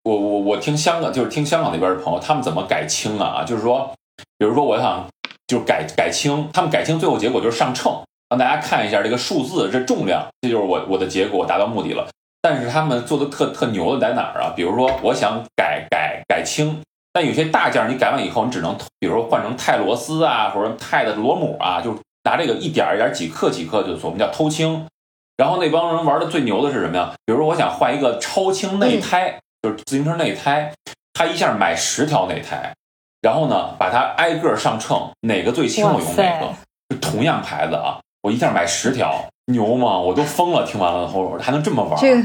[0.03, 3.45] 我我我听香港，就是听香港那边的朋友，他们怎么改轻啊？
[3.45, 3.93] 就是说，
[4.39, 5.07] 比如说我想
[5.47, 8.03] 就是改改轻，他们改轻最后结果就是上秤。
[8.29, 12.09] 让大家看一下这个数字，这重量，这就是我我的结果，达到目的了。
[12.41, 14.53] 但是他们做的特特牛的在哪儿啊？
[14.55, 16.83] 比如说，我想改改改轻，
[17.13, 24.87] 但有些大件你改完以后，你只能比如说换成钛螺丝啊，或者钛的螺母啊，就拿这个一点一点几克几克，就我们叫偷轻。
[25.37, 27.13] 然后那帮人玩的最牛的是什么呀？
[27.25, 30.73] 比如说我想换一个超轻内胎，就是自行车内胎，
[31.15, 32.75] 他一下买十条内胎，
[33.23, 36.53] 然后呢把它挨个上秤，哪个最轻我用哪个，
[36.91, 38.01] 就同样牌子啊。
[38.25, 39.99] 我一下买十条，牛吗？
[39.99, 40.67] 我都疯了！
[40.67, 42.01] 听完了后，还能这么玩？
[42.01, 42.25] 这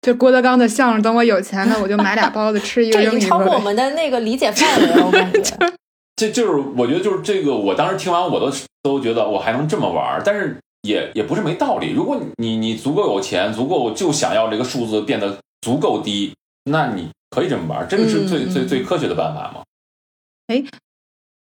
[0.00, 2.98] 这郭德纲的相声，等我有钱了，我就买俩包子吃一个。
[2.98, 5.54] 这已经超过我们的那个理解范围了，我感觉。
[6.16, 7.54] 这就是，我觉得就是这个。
[7.54, 8.50] 我当时听完，我都
[8.82, 11.92] 都觉得我还能这么玩，但是也也不是没道理。
[11.92, 16.32] 如果你你足够有钱，足够就想要这个数字变得足够低，
[16.70, 19.62] 那你可以这么玩，这个是最最最科学的办法吗？
[20.46, 20.64] 哎。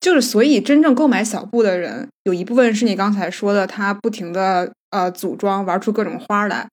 [0.01, 6.69] 就是，所以真正购买小布的人，有一部分是你刚才说的，他不停的呃组装，玩出各种花来。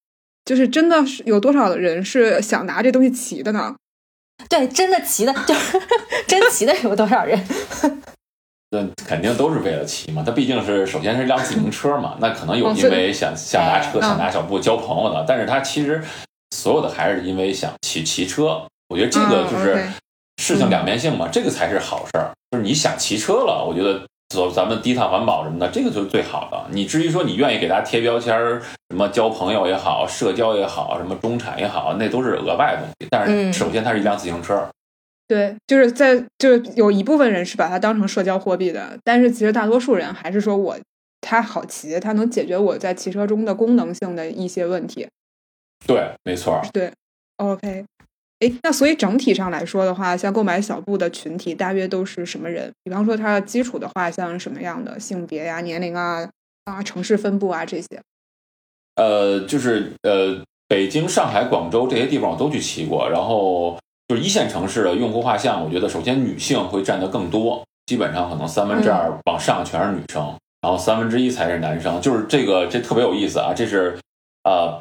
[0.45, 3.75] 就是真的是有多少人是想拿这东西骑的呢？
[4.47, 5.81] 对，真的骑的， 就是
[6.27, 7.43] 真骑的有多少人？
[8.69, 10.21] 那肯定都是为了骑嘛。
[10.23, 15.99] 他毕竟是首先是辆自行车嘛，那可能有因为想想拿车、想拿小布交朋友的，但是他其实
[16.51, 18.61] 所有的还是因为想骑骑车。
[18.89, 19.83] 我觉得这个就是。
[20.37, 22.31] 事情两面性嘛，这个才是好事儿。
[22.51, 26.65] 就是你想骑车了，我觉得走咱们低碳环保什么的，这个就是最好的。
[26.71, 33.07] 你至于说你愿意给大家贴标签儿，什么交朋友也好，社交也好，什么中产也好，那都是额外的东西。
[33.09, 34.67] 但是首先它是一辆自行车。
[35.27, 40.77] 对，就是在就是有一部分人是把它当成社交货币的，但是其实大多数人还是说我
[41.21, 45.07] 它好骑，它能解决我在骑车中的功能性的一些问题。
[45.87, 46.61] 对，没错。
[46.71, 46.91] 对
[47.37, 47.85] ，OK。
[48.39, 52.71] 哎，那所以整体上来说的话，像购买小布的群体大约都是什么人？
[52.83, 56.29] 比方说它的基础的话，像什么样的性别呀、年龄啊、
[56.65, 58.01] 啊城市分布啊这些？
[58.95, 63.77] 呃，就是呃，北京、上海、广州这些地方我都去骑过，然后。
[64.07, 70.21] 就是一线城市的用户画像，我觉得首先女性会占得更多，基本上可能三分之二往上全是女生，
[70.61, 71.99] 然后三分之一才是男生。
[72.01, 73.51] 就是这个这特别有意思啊！
[73.51, 73.97] 这是
[74.43, 74.79] 呃，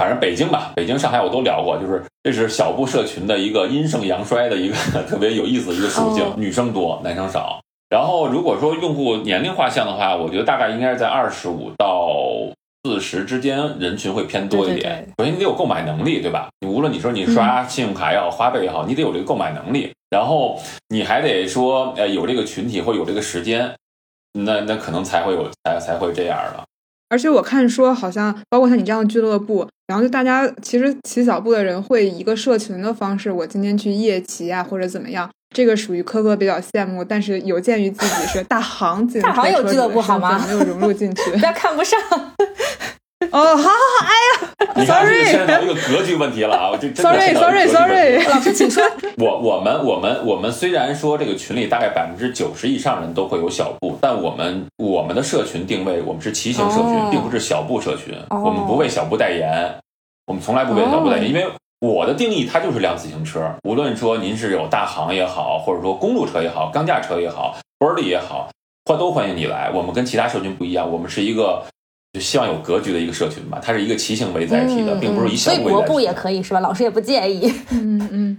[0.00, 4.74] 反正北京吧，北京、上海我都聊过，就是这是小布社群的一个阴盛阳衰的一个
[5.06, 7.60] 特别有意思的一个属性，女生多，男生少。
[7.90, 12.08] 然后如果说用户年龄画像的话，我觉得大概应该是在二十五到。
[12.82, 15.06] 四十之间人群会偏多一点。
[15.18, 16.48] 首先你得有购买能力，对吧？
[16.60, 19.92] 你无论你说你刷信用卡也好，花呗也好，你得有这个购买能力。
[20.08, 20.58] 然后
[20.88, 23.70] 你还得说，呃，有这个群体或有这个时间，
[24.32, 26.64] 那那可能才会有才才会这样的。
[27.10, 35.28] 而且我看说，好像包括像你这样的俱乐部，然后就大家其实骑小步的人会以一个社群的方式，我今天去夜骑啊，或者怎么样。
[35.52, 40.40] 这个属于科科比较羡慕，但是有鉴于自己是大行，大行有俱乐部好吗？
[40.46, 41.98] 没有融入进去， 不要看不上。
[43.30, 46.72] 哦，好好好，哎呀，sorry，牵扯到一个格局问题了啊！
[46.80, 48.82] 这 sorry，sorry，sorry，老师请说。
[49.18, 58.14] 我我们我们我们虽然说这个群里大概百分之九十以上人都会有小布，但我们我们的社群定位，我们是骑行社群，并不是小布社群。
[58.30, 59.74] 我们不为小布代言，
[60.26, 61.46] 我们从来不为小布代言，因为。
[61.82, 63.40] 我的定义，它就是辆自行车。
[63.62, 68.50] 无论说您是有大行也好，或者说公路车也好，钢架车也好，波力也好，
[68.84, 69.70] 欢都欢迎你来。
[69.72, 71.62] 我们跟其他社群不一样，我们是一个
[72.12, 73.60] 就希望有格局的一个社群吧。
[73.62, 75.64] 它是一个骑行为载体的，并不是以小步为载体。
[75.64, 76.60] 所以国步也可以是吧？
[76.60, 77.52] 老师也不介意。
[77.70, 78.38] 嗯嗯，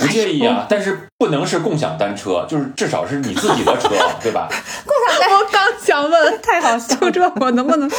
[0.00, 3.88] 不介意啊，但是不能是共享单车，就是至少是你自己的车，
[4.22, 4.48] 对吧？
[4.84, 7.90] 共享单车，我刚想问，太好笑，就这我能不能？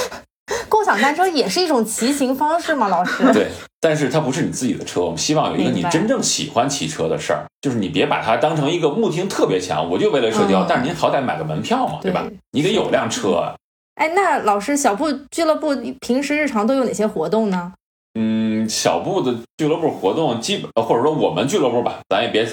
[0.68, 2.90] 共享单车也是一种骑行方式吗？
[2.90, 3.24] 老师？
[3.34, 3.48] 对，
[3.80, 5.02] 但是它不是你自己的车。
[5.02, 10.66] 我们希望有一个你真正喜欢骑车的事儿，就是你别把它当成一个目的性特别强，我就为了社交。
[10.68, 12.26] 但是您好歹买个门票嘛，对吧？
[12.52, 13.56] 你得有辆车。
[13.96, 17.74] 哎，那老师，小布俱乐部平时日常都有哪些活动呢？
[18.16, 22.48] 嗯，小布的俱乐部活动基本，或者说我们俱乐部吧，咱也别，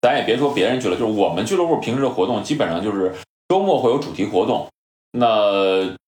[0.00, 3.14] 咱也别说别人俱乐，就是我们俱乐部平时的活动基本上就是
[3.48, 4.66] 周末会有主题活动。
[5.12, 5.26] 那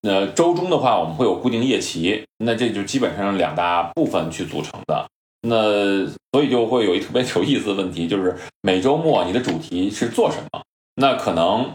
[0.02, 5.06] 呃，周中的话，我们会有固定夜骑，那这就基本上两大部分去组成的。
[5.42, 10.62] 那所以就会有一特别有意思的问题，就是每周末你的主题是做什么？
[10.96, 11.70] 那可能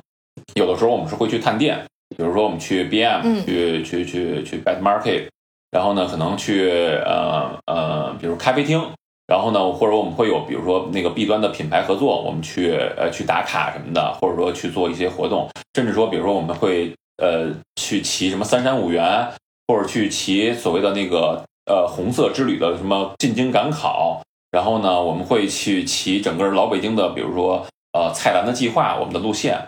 [0.56, 1.86] 有的时候我们是会去探店，
[2.18, 5.28] 比如说我们去 BM，去去去去 Bad Market，
[5.72, 6.70] 然后呢，可能去
[7.06, 8.82] 呃呃，比如咖啡厅，
[9.28, 16.94] 然后呢，或者我们会有比如说那个 B 端的品牌合作，我们去呃去打卡什么的，或者说去做一些活动，甚至说比如说我们会。
[17.18, 19.32] 呃，去骑什么三山五园，
[19.68, 29.64] 或者去骑所谓的那个呃红色之旅的什么进京赶考，然后呢，我们会去骑整个老北京的，比如说呃菜篮的计划，我们的路线，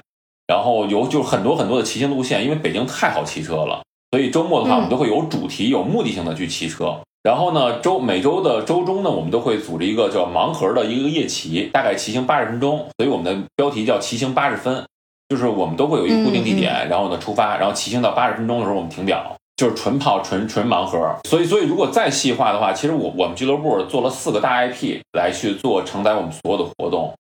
[0.48, 6.98] 然后有就是很多很多的骑行路线，因为北京太好骑车了，所以周末的话，我们都会有主题、有目的性的去骑车。
[7.24, 14.84] 然后呢，周每周的周中呢，我们都会组织一个叫盲盒的一个夜骑，大概骑行八十分钟，所以我们的标题叫骑行八十分。
[15.28, 21.00] 就是我们都会有一个固定地点，然后呢出发，然后骑行到八十分钟的时候我们停表，就是纯跑纯纯盲盒。
[21.28, 27.12] 所以所以如果再细化的话，其实我我们俱乐部做了四个大 IP 来去做承载我们所有的活动，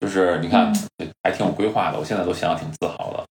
[0.00, 0.72] 就是你看
[1.22, 3.24] 还挺有规划的，我现在都想想挺自豪的。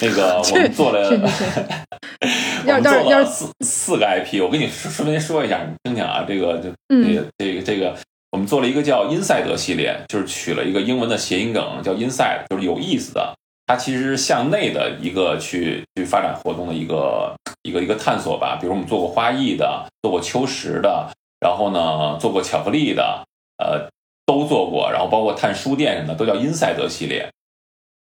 [0.00, 1.08] 那个 我们做了，
[2.66, 7.96] 我们做了四四个 IP，我跟你顺便说一下，你听听啊，这个就这个这个这个。
[8.32, 13.34] 我们做了一个叫 Inside 系列，就是取了一个英文的谐音梗，叫 Inside，就是有意思的。
[13.66, 18.58] 它其实是向内的一个去去发展活动的一个一个一个探索吧。
[18.60, 21.08] 比如我们做过花艺的，做过秋实的，
[21.40, 23.24] 然后呢做过巧克力的，
[23.56, 23.88] 呃，
[24.26, 24.90] 都做过。
[24.92, 27.30] 然后包括探书店什么的，都叫因赛德系列。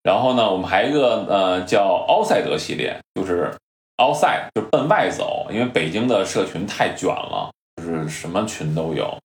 [0.02, 3.52] 然后呢，我们还一个呃叫奥赛德系列，就是
[3.98, 9.18] Outside 就是奔外走，因为北京的社群太卷了，就是什么群都有。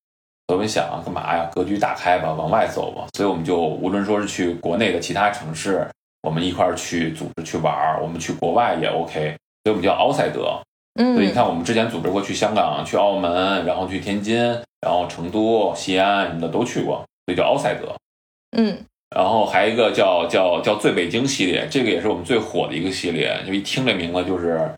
[0.48, 1.48] 我们想，干嘛呀？
[1.52, 3.06] 格局打开吧，往外走吧。
[3.14, 5.86] 所以我们就无论说是去国内的其他城市，
[6.22, 9.36] 我们一块儿去组织去玩儿；我们去国外也 OK。
[9.62, 10.60] 所以我们叫奥赛德。
[10.94, 14.36] 嗯，所以你看，我们之前组织过去香港、去澳门，然后去天津，
[14.80, 17.04] 然后成都、西安什么的都去过。
[17.26, 17.94] 所以叫奥赛德。
[18.56, 18.76] 嗯，
[19.14, 24.68] 然后还有一个叫叫叫最北京系列，这个也是我们最火的一个系列，就一听这名字就是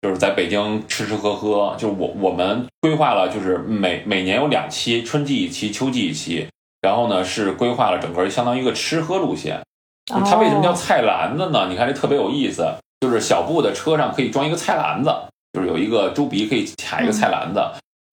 [0.00, 6.48] 就是在北京吃吃喝喝，就是我我们规划了，就是每每年有两期，春季一期，秋季一期，
[6.80, 9.60] 然后呢是规划了整个相当于一个吃喝路线。
[10.06, 11.66] 就是它为什么叫菜篮子呢？
[11.68, 12.66] 你看这特别有意思，
[13.00, 15.14] 就是小布的车上可以装一个菜篮子，
[15.58, 17.60] 就是有一个猪鼻可以卡一个菜篮子。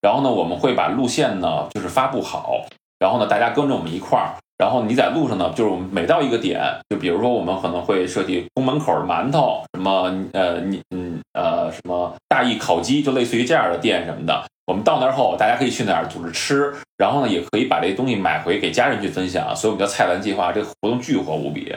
[0.02, 2.66] 然后呢，我们会把路线呢就是发布好，
[2.98, 4.34] 然后呢大家跟着我们一块儿。
[4.58, 14.44] 然后你在路上呢，就是我们每到一个点，就比如说我们可能会设计宫门口的馒头，什么呃你嗯呃什么大益烤鸡，就类似于这样的店什么的。
[14.66, 19.56] 我们到那儿后，大家可以去那儿组织吃，然后呢也可以把这东西买回给家人去分享。
[19.56, 21.76] 所以我们叫菜篮计划，这个活动巨火无比。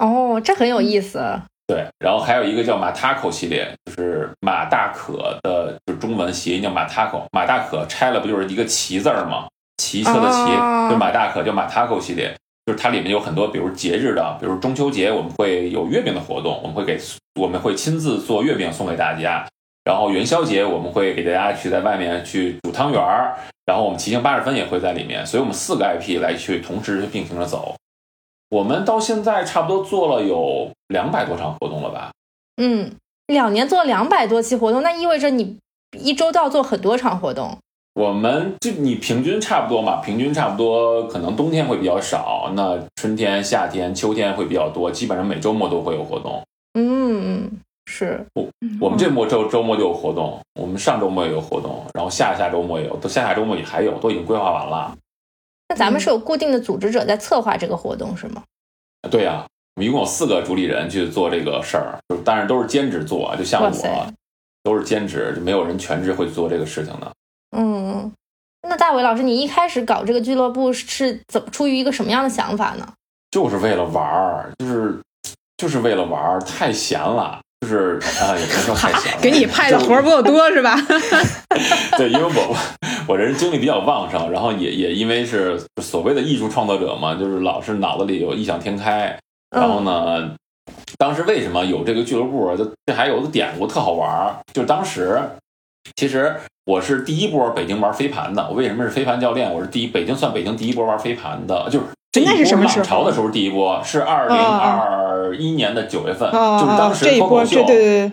[0.00, 1.20] 哦，这很有意思。
[1.66, 7.24] 对，然后还有一个叫马塔口系列，就是马大可的，就是中文谐音叫马塔口。
[7.32, 9.46] 马大可拆了不就是一个骑字儿吗？
[9.78, 10.44] 骑车的骑，
[10.90, 12.34] 就马大可叫马塔口系列，
[12.66, 16.98] 就是它里面有很多，比如节日的，比如中秋节我们会有月饼的活动，我们会给
[17.40, 19.46] 我们会亲自做月饼送给大家。
[19.84, 27.74] 然后元宵节我们会给大家去在外面去煮汤圆儿，然后我们骑行八十分也会在里面，所以我们四个 IP 来去同时并行着走。
[28.54, 32.12] 我们到现在差不多做了有两百多场活动了吧？
[32.62, 32.92] 嗯，
[33.26, 35.58] 两年做两百多期活动，那意味着你
[35.98, 37.58] 一周都要做很多场活动。
[37.94, 46.40] 我们就你平均差不多嘛，平均差不多，可能冬天会比较少，那春天、夏天、秋天会比较多，基本上每周末都会有活动。
[46.78, 47.50] 嗯，
[47.86, 48.24] 是。
[48.34, 48.46] 我
[48.80, 54.94] 我们这末周周末就有活动，我们上周末也有活动，然后下下周末也有，都下下周末也还有，都已经规划完了。
[55.68, 58.42] 那咱们是有固定的组织者在策划这个活动是吗？
[59.10, 59.46] 对呀，
[59.76, 64.12] 我们一共有四个主理人去做这个事儿，就当然都是兼职做，就像我
[64.62, 67.12] 都是兼职，就没有人全职会做这个事情的。
[67.56, 68.10] 嗯，
[68.62, 72.94] 那大伟老师，你一开始搞这个俱乐部是怎么出于一个什么样的想法呢？
[73.30, 74.98] 就是为了玩儿，就是
[75.56, 80.76] 就是为了玩儿，太闲了，就是啊，也不能说太闲了，给你派的活儿不够多是吧？
[81.96, 82.56] 对，因为我
[83.08, 89.18] 我这人精力比较旺盛，然后也也因为是所谓的艺术创作者嘛，就是老是脑子里有异想天开，
[89.50, 90.30] 然后呢，
[90.98, 92.54] 当时为什么有这个俱乐部？
[92.56, 95.18] 就这还有个典故特好玩儿，就是当时
[95.96, 96.36] 其实。
[96.66, 98.48] 我是第一波北京玩飞盘的。
[98.48, 99.52] 我为什么是飞盘教练？
[99.52, 108.12] 我是第一北京算北京第一波玩飞盘的，就是这一波浪潮的时候第一波是二零二一年的九月份，就是当时脱口秀，对对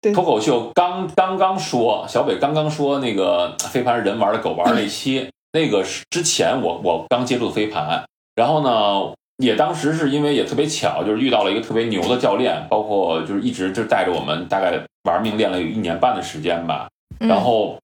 [0.00, 8.02] 对，脱口秀刚刚刚说，小北刚刚说那个飞盘人玩的狗玩那期， 那个是之前我我刚接触飞盘，
[8.34, 16.88] 然后呢，也当时是因为也特别巧，就是遇到了一个特别牛的教练，包括就是一直就带着我们大概玩命练了有一年半的时间吧，
[17.18, 17.76] 然后。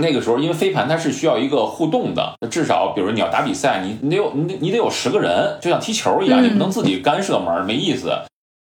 [0.00, 8.10] 那个时候，因为飞盘它是需要一个互动的，至少比如你要打比赛，你你得有你你得有十个人，就像踢球一样，你不能自己干射门，没意思。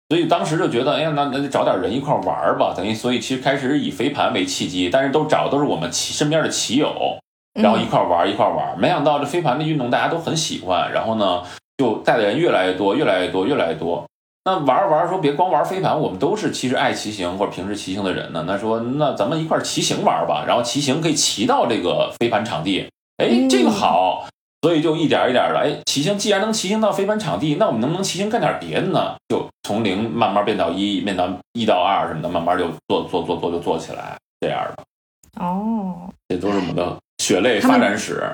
[0.08, 7.18] 所以当时就觉得，哎呀，那那就找点人一块玩吧，等于所以其实开始以飞盘为契机，但是都找都是我们骑身边的骑友，
[7.60, 8.80] 然后一块玩一块玩。
[8.80, 11.42] 没想到这飞盘的运动大家都很喜欢，然后呢，
[11.76, 14.06] 就带的人越来越多，越来越多，越来越多。
[14.48, 18.42] 那玩着玩着说别光玩飞盘，我们都是其实爱骑行或者平时骑行的人呢。
[18.46, 24.26] 那说那咱们一块骑行玩吧，然后骑行可以骑到这个飞盘场地，哎，这个好，
[24.62, 29.16] 所以就一点一点的，哎，骑行既然能骑行到飞盘场地，那我们能不能骑行干点别的呢？
[29.28, 35.44] 就从零慢慢变到一，变到一到二什么的，慢慢就做做做做就做起来这样的。
[35.44, 38.24] 哦，这都是我们的血泪发展史。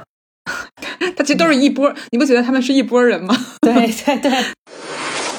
[1.16, 3.34] 他其实都是一波，你不觉得他们是一波人吗？
[3.60, 4.30] 对对对。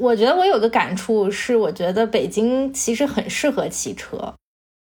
[0.00, 4.34] 我觉得我有个感触是，我觉得北京其实很适合骑车，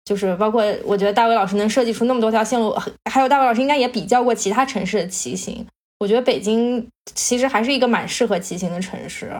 [0.04, 2.76] 就是包括我觉得大伟老师能设计出那么多条线路，
[3.08, 5.64] 还有大伟老师应该也比较过其他城市的骑行。
[6.00, 9.32] 我觉得北京其实还是一个蛮适合骑行的城市。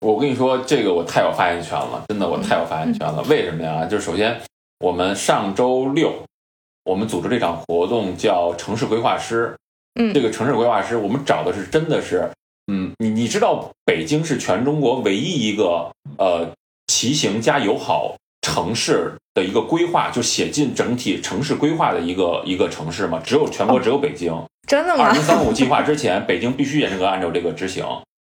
[0.00, 3.22] 我跟你说，这个我太有发言权了，真的我太有发言权了。
[3.24, 3.84] 为什么呀？
[3.84, 4.40] 就是首先，
[4.78, 6.24] 我们上周六
[6.84, 9.54] 我们组织这场活动叫城市规划师，
[10.00, 12.30] 嗯，这个城市规划师我们找的是真的是。
[12.70, 16.48] 嗯，你你知道北京是全中国唯一一个呃
[16.86, 23.20] 骑行加友好城市的一个规划，就写进整体城市规划的一个一个城市吗？
[23.24, 24.32] 只有全国只有北京，
[24.68, 25.12] 真的吗二？
[25.12, 27.84] 零三五计划之前，北京必须严格按照这个执行。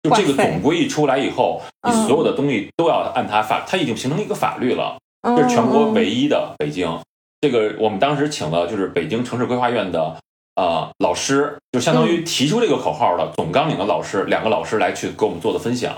[0.05, 4.97] 就这个总规一出来以后，你嗯所有的东西都要按它法，它已经形成一个法律了。
[5.25, 7.01] 这是全嗯国唯一的北京。
[7.41, 10.17] 这个我们当时请了就是北京城市规划院的
[10.59, 15.95] 呃老师，就相当嗯于提出这个口号的总纲领的老师，两个老师来去给我们做的分享。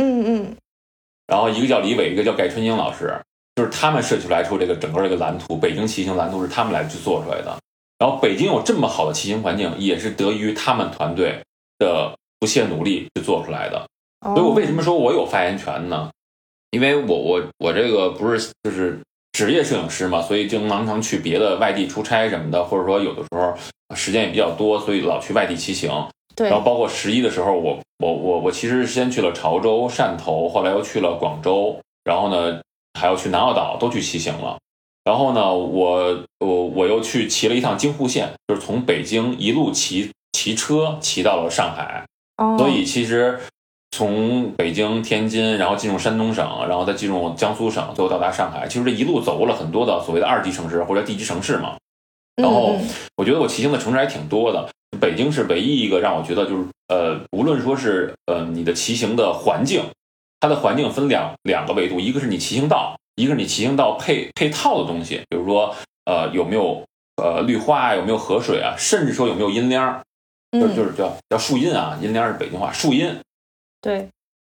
[0.00, 0.56] 嗯嗯
[1.26, 3.20] 然后一个叫李伟，一个叫盖春英老师，
[3.56, 7.54] 就是他们设计出来出这个整个这个蓝图，北京骑行蓝图是他们来去做出来的。
[7.98, 11.42] 然后北京有这么好的骑行环境，也是得益于他们团队
[11.78, 13.86] 的不懈努力去做出来的。
[14.24, 16.10] 哦所以我为什么说我有发言权呢？
[16.70, 18.98] 因为我我我这个不是就是
[19.38, 23.54] 职业摄影师嘛，所以经常常去别的外地出差什么的，或者说有的时候
[23.94, 25.88] 时间也比较多，所以老去外地骑行。
[26.34, 32.60] 对然后包括十一的时候，我我我我其实先去了潮州、汕头，后来又去了广州，然后呢
[32.98, 34.58] 还要去南澳岛，都去骑行了。
[35.04, 42.04] 然后呢，我我我又去骑了一趟京沪线，就是从北京一路骑骑车骑到了上海。
[42.38, 43.38] 哦所以其实
[43.90, 48.68] 从北京、天津，然后进入山东省，然后再进入江苏省，最后到达上海。
[48.68, 51.76] 其实这一路走过了很多的所谓的二级城市或者地级城市嘛。
[52.36, 52.78] 然后
[53.16, 54.68] 我觉得我骑行的城市还挺多的，
[55.00, 59.82] 北京是唯一一个让我觉得就是呃，无论说是呃你的骑行的环境，
[60.38, 65.74] 它的环境分两两个维度，一个是你骑行道，一个是你骑行道配配套的东西，比如说
[66.04, 66.84] 呃有没有
[67.16, 70.00] 呃绿化啊，有没有河水啊，甚至说有没有阴凉，
[70.52, 73.18] 就嗯就是叫叫树荫啊，阴凉是北京话，树荫。
[73.80, 74.08] 对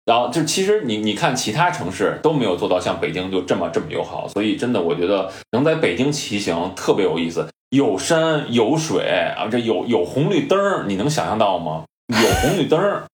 [0.05, 11.85] 然后就其实你你看其他城市都没有做到像北京就这么这么友好，所以真的我觉得能在北京骑行特别有意思，有山有水啊，这有有红绿灯，你能想象到吗？
[12.09, 13.05] 有红绿灯，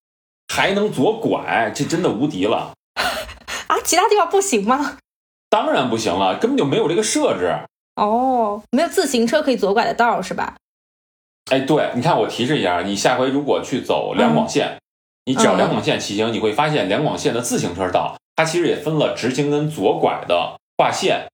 [0.51, 2.73] 还能左拐，这真的无敌了。
[2.95, 4.97] 啊，其他地方不行吗？
[5.47, 7.55] 当然不行了，根本就没有这个设置。
[7.97, 10.55] 哦，没有自行车可以左拐的道是吧？
[11.51, 14.78] 哎，对，你看我提示一下，你下回如果去走两广线，
[15.29, 21.27] 你只要嗯两广线骑行，你会发现两广线的自行车道，它其实也分了直行跟左拐的划线。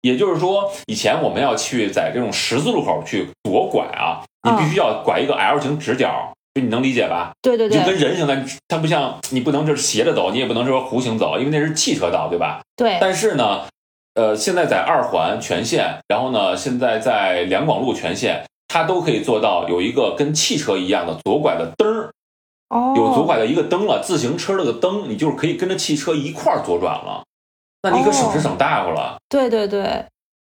[0.00, 7.32] 也就是说，以前我们要去在这种十字路口去左拐啊，你必须要拐一个 L 型直角，就你能理解吧？
[7.42, 12.62] 对对对就跟人行的，它不像你不能就是斜着走，你也不能说弧形走，因为那是汽车道，对吧？
[12.74, 13.66] 对，但是呢，
[14.14, 22.10] 呃，现在在二环全线，然后呢，现在在两广路全线，它都可以做到有一个跟汽车一样的左拐的灯儿，哦，
[22.96, 27.24] 有左拐的一个灯了，自行车那个灯，你就是可以跟着汽车一块儿左转了，
[27.82, 29.16] 那你可省时哦省大发了。
[29.28, 29.82] 对对对，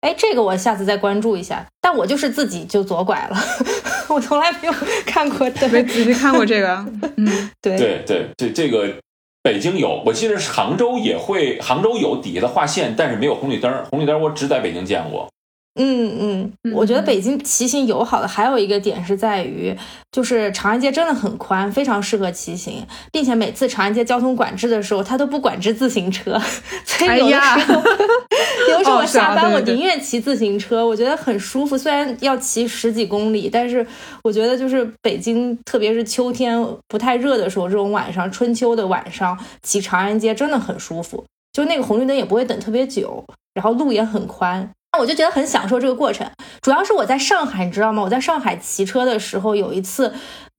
[0.02, 1.66] 哎，这个我下次再关注一下。
[1.82, 3.38] 但我就是自己就左拐了，
[4.10, 4.74] 我从来没有
[5.06, 5.70] 看过灯。
[5.72, 6.86] 没仔细看过这个，
[7.18, 8.96] 嗯，对对对，这这个
[9.44, 15.30] 北京有，我记得是杭州也会，杭州有底下的划线，但是没有红绿灯，红绿灯我只在北京见过。
[15.78, 19.76] 嗯嗯，我觉得北京骑行友好的还有一个点是在于，
[20.10, 26.40] 就是长安街真的很宽，非常适合骑行，并且每次长安街交通管制的时候，它都不管制自行车，
[26.86, 27.84] 所以有的时候，
[28.72, 31.78] 有时候我下班我宁愿骑自行车，我觉得很舒服。
[31.78, 33.86] 虽然要骑十几公里，但是
[34.24, 36.58] 我觉得就是北京，特别是秋天
[36.88, 44.72] 不太热的时候，这种晚上春秋的晚上骑长安街真的很舒服，就那个红绿灯也不会等特别久，然后路也很宽。
[44.98, 46.30] 我就觉得很享受这个过程，
[46.62, 48.02] 主要是我在上海，你知道吗？
[48.02, 50.14] 我在上海骑车的时候，有一次，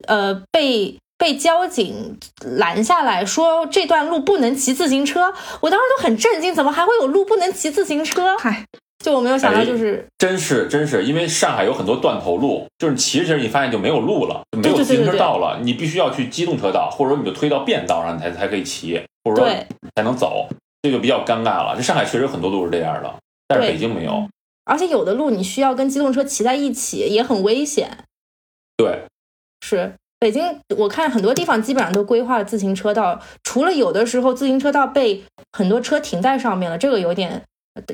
[0.07, 8.37] 呃，被被交警拦下来说这段路不能骑自行车，我当时都很震惊，怎么还会有路不能骑自行车？
[8.39, 8.65] 嗨，
[9.03, 20.47] 就我没有想到，哎就是、真是真是，因为上海有很多断头路，就是骑着骑着你发现就没有路了，就没有自行车对对道了，你必须要去机动车道，或者说你就推到便道上，你才才可以骑，或者说对才能走，
[20.83, 21.75] 这就比较尴尬了。
[21.77, 23.15] 这上海确实有很多路是这样的，
[23.49, 24.29] 但是对北京没有。
[24.65, 28.05] 而且有的路你需要跟机动车骑在一起，也很危险。
[28.77, 29.05] 对，
[29.61, 35.23] 是北京，我看很多地方基本上都规划了自行车道，除了有的时候自行车道被
[35.53, 37.43] 很多车停在上面了，这个有点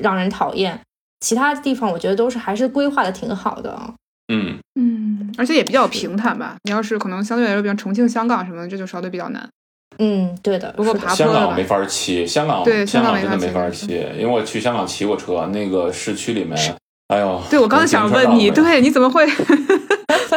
[0.01, 0.81] 让人讨厌。
[1.19, 3.93] 其他地方我觉得都是还是规划的挺好的啊。
[4.33, 6.55] 嗯，嗯，而且也比较平坦吧。
[6.63, 9.47] 你要是可能相对来说，比如重庆、香港什么的，这就稍微比较难。
[9.99, 16.57] 嗯，对的，是的不过爬香港没法骑，香港对香香港真的没法法骑骑，因为我去香港骑过车，那个市区里面，
[17.07, 19.25] 哎呦，对，我刚才想问你，对，你怎么会？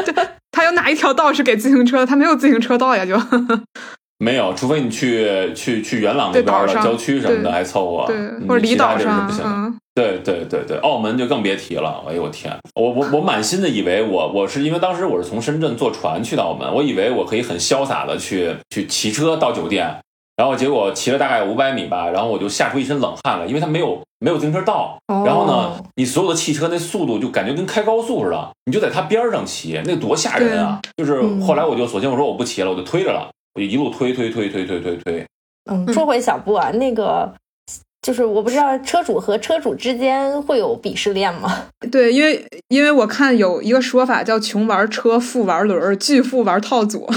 [0.05, 2.07] 对，他有哪一条道是给自行车的？
[2.07, 3.15] 他没有自行车道呀，就
[4.19, 9.66] 没有，除非你去去去元朗那对边的郊区什么的对还凑合，对，嗯或者离岛上地儿是不行，嗯，
[9.97, 12.05] 对对对对，澳门就更别提了。
[12.07, 19.97] 哎呦我天，我我我满心的以为我我是因为当时我是从深圳坐船去的澳门，我以为我可以很潇洒的去去骑车到酒店，
[20.37, 24.99] 然后结果骑了大概五百米吧，然后我就吓出一身冷汗了，因为它没有没有自行车道。
[25.25, 30.79] 然后呢哦，你所有的汽车那速度就感觉跟开高速似的，你就在它边儿上骑，那多吓人啊！
[30.99, 35.27] 就是嗯后来我就索性我说我不骑了，我就推着了，我就一路推推推推推推推。
[35.71, 37.33] 嗯，说回小布啊，那个
[38.07, 41.67] 就是我不知道车主和车主之间会有鄙视链吗？
[41.91, 47.11] 对，因为因为我看有一个说法叫“穷玩车，富玩轮，巨富玩套组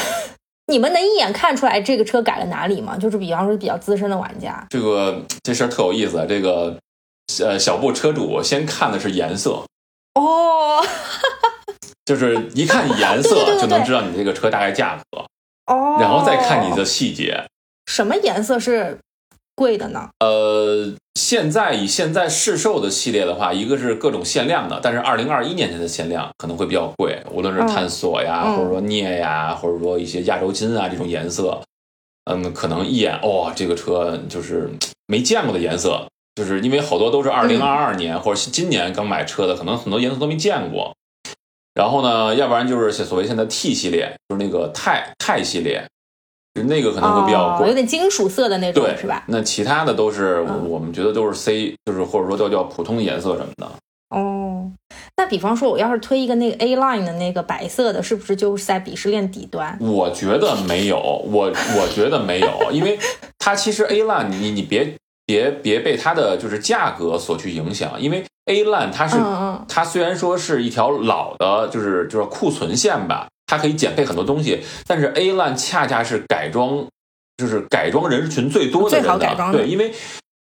[0.72, 2.96] 你们能一眼看出来这个车改了哪里吗？
[2.96, 6.78] 就是比方说比较资深的玩家，这个这事儿特有意思，啊这个
[7.44, 9.62] 呃小布车主先看的是颜色，
[10.14, 10.82] 哦
[12.06, 15.26] 就是一看颜色 就能知道你这个车大概价格，
[15.66, 17.44] 哦，然后再看你的细节。
[17.84, 18.96] 什么颜色是
[19.54, 20.08] 贵的呢？
[20.20, 31.60] 呃，现在以现在市售的系列的话，一个是各种限量的，但是二零二一年前的限量可能会比较贵，无论是探索呀，嗯或者说镍呀，或者说一些亚洲金啊这种颜色，
[32.24, 34.70] 嗯，可能一眼哇、这个车就是
[35.06, 40.94] 没见过的颜色，就是因为好多都是二零二二年、或者今年刚买车的，可能很多颜色都没见过。
[41.74, 46.01] 然后呢，要不然就是所谓现在 T 系列，就是那个钛钛系列，就
[46.54, 47.66] 那个可能会比较贵。
[47.66, 49.24] 哦，有点金属色的那种对，是吧？
[49.26, 53.66] 那其他的都是、嗯我们觉得都是 C，就是或者说都叫普通的颜色什么的。
[54.10, 54.70] 哦，
[55.16, 59.78] 那比方说我要是推一个那个 A line 的那个白色的，是不是就是在鄙视链底端？
[59.80, 62.98] 我觉得没有，我我觉得没有，因为
[63.38, 64.94] 它其实 A line 你你别
[65.24, 76.86] 别别被它的就是价格所去影响，因为 A line 它是、嗯嗯它虽然说是一条老的，就是就是库存线吧，它可以减配很多东西，但是 A line 恰恰是改装，
[77.36, 79.92] 就是改装人群最多的最人的，好改装的对，因为。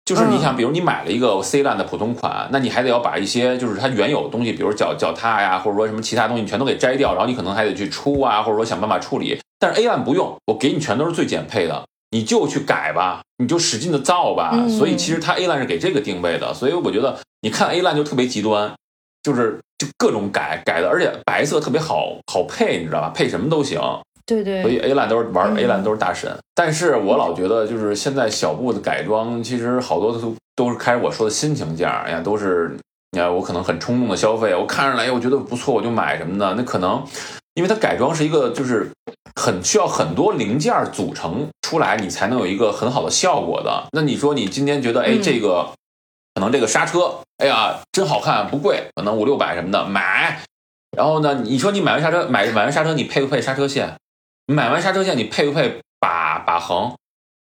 [0.05, 9.37] 就是你嗯想，比如你买了一个 C 烂的普通款，那你还得要把一些就是它原有的东西，比如脚脚踏呀，或者说什么其他东西，你全都给摘掉，然后你可能还得去出啊，或者说想办法处理。
[9.59, 14.53] 但是 A 烂不用，我给你全都是最减配的，你就去改吧，你就使劲的造吧。
[14.55, 18.73] 嗯所以其实它 A 烂是给这个定位的，所以我觉得你看 A 烂就特别极端，
[19.27, 23.11] 就是就各种改改的，而且白色特别好好配，你知道吧？
[23.13, 23.81] 配什么都行。
[24.25, 32.77] 对对，所以 A 烂都是玩嗯 A 烂都是大神，但是我老觉得就是现在小布的改装，其实好多都都是开始我说的心情价，哎呀，都是
[33.11, 37.05] 你看我可能很冲动的消费，我看上来哎我觉得不错我就买什么的，那可能
[37.55, 38.89] 因为它改装是一个就是
[39.35, 43.89] 很需要很多零件组成出来，你才能有一个很好的效果的。
[43.93, 45.71] 那你说你今天觉得哎嗯这个
[46.35, 50.41] 可能这个刹车，哎呀真好看不贵，可能五六百什么的买。
[50.97, 53.95] 然后呢，你说你买完刹车买买完刹车，你配不配刹车线？
[54.47, 56.95] 买完刹车线，你配不配把把横，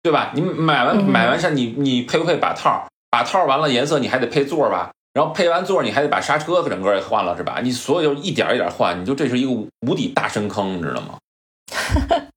[0.03, 0.33] 对吧？
[0.35, 2.87] 你买完嗯买完刹，你你配不配把套？
[3.11, 4.91] 把套完了颜色，你还得配座吧？
[5.15, 7.61] 然后配完座，你还得把刹车整个也换了，是吧？
[7.63, 9.51] 你所有就一点一点换，你就这是一个
[9.87, 11.19] 无底大深坑，你知道吗？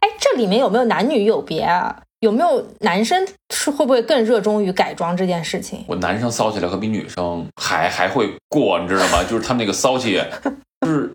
[0.00, 2.02] 哎，这里面有没有男女有别啊？
[2.20, 5.84] 有没有男生是会不会更热衷于改装这件事情？
[5.86, 9.22] 我男生骚起来可比女生还还会过，你知道吗？
[9.22, 10.20] 就是他们那个骚气，
[10.80, 11.12] 就是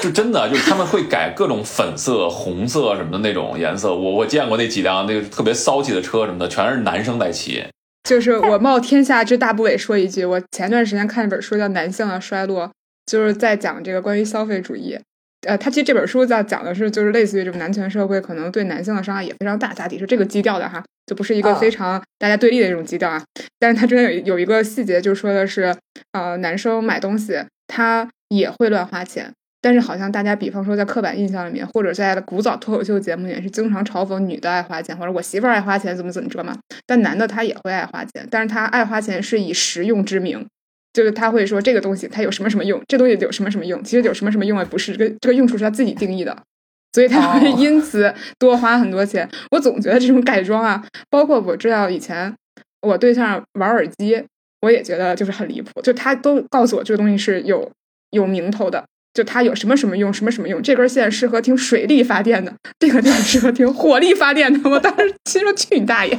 [0.00, 3.94] 就真的就是他们会改各种粉色、红色什么的那种颜色。
[3.94, 7.64] 我我见过那几辆那个特别骚气的车什么的，全是男生在骑。”。
[8.02, 12.66] 就是我冒天下之大不韪说一句，我前段时间看一本书叫《男性的衰落》，
[13.06, 14.98] 就是在讲这个关于消费主义。
[15.46, 23.22] 呃，他其实这本书在讲的是，就是类似于这种男权社会可能对男性的伤害也非常大，大体是这个基调的哈，就不是一个啊非常大家对立的这种基调啊。
[23.58, 25.74] 但是它中间有有一个细节，就说的是，
[26.12, 36.56] 呃，男生买东西他也会乱花钱，但是好像大家比方说在刻板印象里面，或者在古早脱口秀节目里面是经常嘲讽女的爱花钱，或者我媳妇儿爱花钱怎么怎么着嘛。
[36.86, 40.46] 但男的他也会爱花钱，但是他爱花钱是以实用之名，
[40.92, 46.36] 就是他会说这个东西它有什么什么用，这东西有什么什么用，其实有什么什么用也不是，这个这个用处是他自己定义的，
[46.92, 49.28] 所以他会哦因此多花很多钱。
[49.50, 52.34] 我总觉得这种改装啊，包括我知道以前
[52.82, 54.22] 我对象玩耳机，
[54.60, 57.70] 我也觉得就是很离谱，就他都告诉我这个东西是有
[58.10, 58.84] 有名头的。
[59.14, 60.62] 就它有什么什么用，什么什么用？
[60.62, 64.70] 这根线适合听水力发电的，这个电适合听火力发电的。
[64.70, 66.18] 我当时心说去你大爷！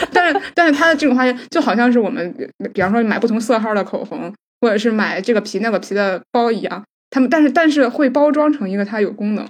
[0.12, 2.34] 但是但是它的这种发现就好像是我们，
[2.72, 9.46] 比方说买不同色号的口红，或者是买这个皮那个皮的包一样，他们但是但是会包装成一个它有功能。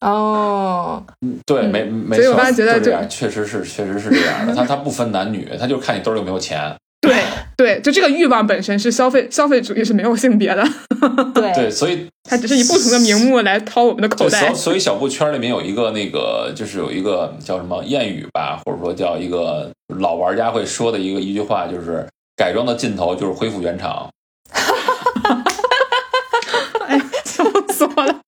[0.00, 1.04] 哦，
[1.44, 2.22] 对，嗯没没错。
[2.22, 4.54] 所以我刚才觉得就就这样确实是确实是这样的。
[4.54, 6.74] 他他不分男女，他就看你兜里有没有钱。
[7.08, 7.16] 对
[7.56, 10.62] 对，就这个欲望本身是消费消费主义是没有性别的，
[11.34, 14.54] 对对，所以它只是以不同的名目来掏我们的口，袋所。
[14.54, 24.08] 所以小布圈里面有一个那个，就是有一个叫什么谚语吧，或者说叫一个老玩家会说的一个一句话，就是改装的尽头就是恢复原厂。
[26.86, 28.20] 哎，笑死我了！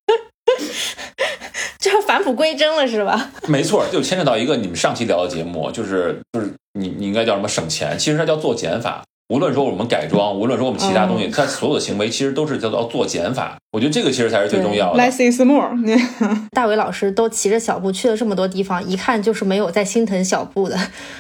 [1.79, 3.31] 这 反返璞归真了是吧？
[3.49, 9.03] 没错，就牵扯到一个你们上期聊的节目，就是就是你你应该叫什么省钱，其实它叫做减法。
[9.29, 13.57] 无论说我们改装，无论说我们其他东西，它所有的行为其实都是叫做做减法。
[13.71, 14.99] 我觉得这个其实才是最重要的。
[14.99, 15.71] Less is more
[16.53, 20.79] 大伟老师都骑着小布去了这么多地方，一看就是没有在心疼小布的。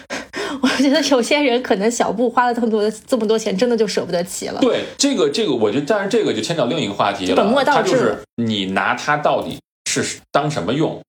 [0.60, 4.60] 我觉得有些人可能小布花了这么多这么多钱，真的就舍不得骑了。
[4.60, 7.36] 对这个这个，我觉得，但是这个就牵扯到另一个话题了。
[7.36, 11.00] 本末倒置它就是你拿它到底是当什么用？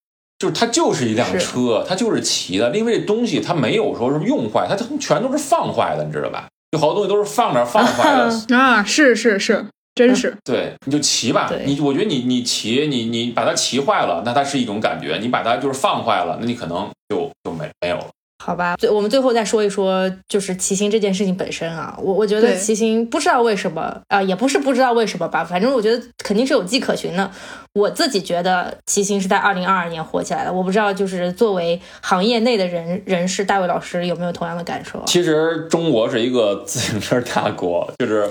[0.44, 2.70] 就是它就是一辆车，它就是骑的。
[2.76, 6.50] 因为这东西它没有说是用坏，它它全都是放坏的，你知道吧？
[6.72, 8.58] 有好多东西都是放那儿放坏的。
[8.58, 9.66] 啊，是是是，
[9.96, 10.36] 真是。
[10.44, 11.50] 对，你就骑吧。
[11.66, 18.08] 你我觉得你你骑你你把它骑坏了，那它是一种感觉；你把它就是放坏了，那你可能就就没没有了。
[18.46, 27.32] 好吧，最我们最后再说一说，就是骑行这件事情本身啊，我我觉得骑行不知道为什么啊、也不是不知道为什么吧，反正我觉得肯定是有迹可循的。
[27.74, 35.00] 我自己觉得骑行是在二零二二年火起来的，我不知道就是作为行业内的人人士，大卫老师有没有同样的感受？
[35.00, 35.06] 啊？
[35.08, 38.30] 其实中国是一个自行车大国， 就是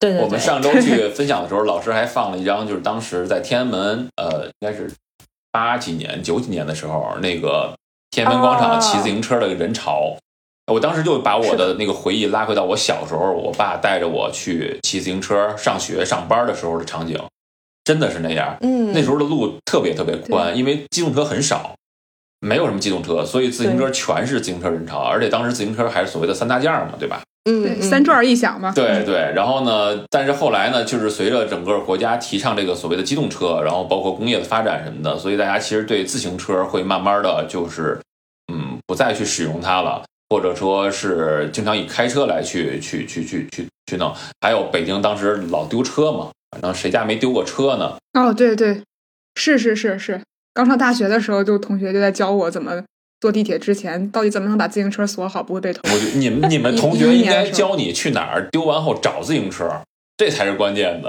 [0.00, 4.90] 对对对，我们上周去分享的时候，老师还放了一张，就是当时在天安门，呃，应该是
[5.52, 7.72] 八几年、九几年的时候，那个
[8.12, 10.14] 天安门广场哦骑自行车的人潮。
[10.70, 17.18] 我当时就把我的那个回忆拉回到我小时候，我爸带着我去骑自行车上学、上班的时候的场景，
[17.82, 18.56] 真的是那样。
[18.60, 21.74] 嗯，那时候的路特别特别宽，因为机动车很少，
[22.40, 27.22] 没有什么机动车，所以自行车全是自行车人潮，而且当时自行车还是所谓的三大件儿嘛，对吧？
[27.44, 28.72] 嗯三转一响嘛。
[28.74, 38.00] 对对，然后呢，但是后来呢，就是随着整个国家提倡这个所谓的机动车，然后包括工业的发展什么的，所以大家其实对自行车会慢慢的就是，
[38.52, 44.14] 嗯，不再去使用它了，或者说是经常以开车来去去去去去去弄。
[44.40, 47.96] 还有北京当时老丢车嘛，反正谁家没丢过车呢？
[48.12, 48.82] 哦，对对，
[49.34, 50.20] 是是是是。
[50.54, 52.82] 刚上大学的时候，就同学就在教我怎么
[53.22, 55.80] 坐地铁之前到底怎么能把自行车锁好，不会被偷。
[55.84, 59.70] 我觉得你们你们同学应该教你去哪儿丢完后找自行车，
[60.16, 61.08] 这才是关键的。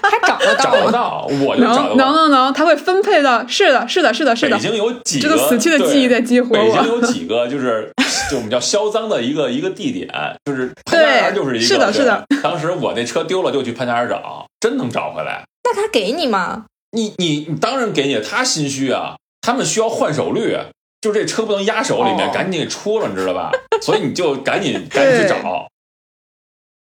[0.00, 0.90] 还找得到找得？
[0.90, 2.12] 到，我就找能能得到。
[2.12, 3.46] 能能，他会分配到。
[3.46, 4.62] 是的，是的，是的，是的北。
[4.62, 7.92] 京有几个这个个死去的记忆在激活我北京有几个就是
[8.30, 10.08] 就我们叫销赃的一个一个地点，
[10.46, 11.66] 就是潘家园就是一个。
[11.66, 12.24] 是的是的。
[12.42, 15.44] 当时我那车丢了，就去潘家园找，真能找回来。
[15.64, 16.64] 那他给你吗？
[16.92, 19.16] 你你你当然给你，他心虚啊，
[19.48, 20.54] 他们需要换手率，
[21.00, 23.50] 就这车不能压手里面，哦赶紧给出了，你知道吧？
[23.80, 25.66] 所以你就赶紧赶紧去找。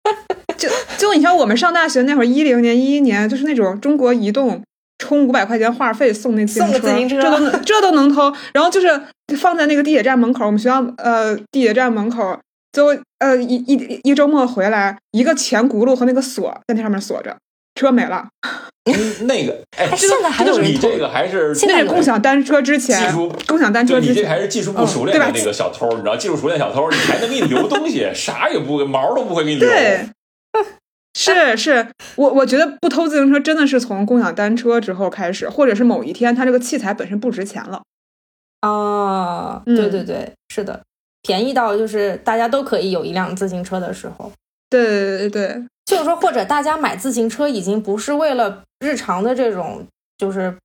[0.56, 4.62] 就就你像我们上大学那会儿，一零年、一一年，就是那种中国移动
[5.00, 8.32] 充五百块钱话费送那自行车，送个自行车这都能这都能偷。
[8.54, 8.88] 然后就是
[9.36, 12.40] 放在那个地铁站门口，我们学校呃地铁站门口，
[12.72, 17.36] 就呃一一一周末回来，一个前轱辘和那个锁在那上面锁着，
[17.84, 18.28] 车没了。
[18.86, 29.70] 嗯那个哎，哎，现在还有人偷你这个还是现在有那是共享单车之前技术，共享单车之前你这还是技术不熟练对吧那个小偷，你知道，技术熟练小偷，你还能给你留东西，啥也不毛都不会给你留。
[29.70, 30.10] 对，
[31.14, 37.84] 是是，我我觉得不偷自行车真的是从共享单车之后开始，或者是某一天它这个器材本身不值钱了。
[38.60, 40.82] 啊，嗯对对对，是的，
[41.22, 44.30] 便宜到就是大家都可以有一辆自行车的时候，
[44.82, 49.86] 对对对对，就是说，或者大家买自行车已经不是为了日常的这种，
[50.18, 50.56] 就是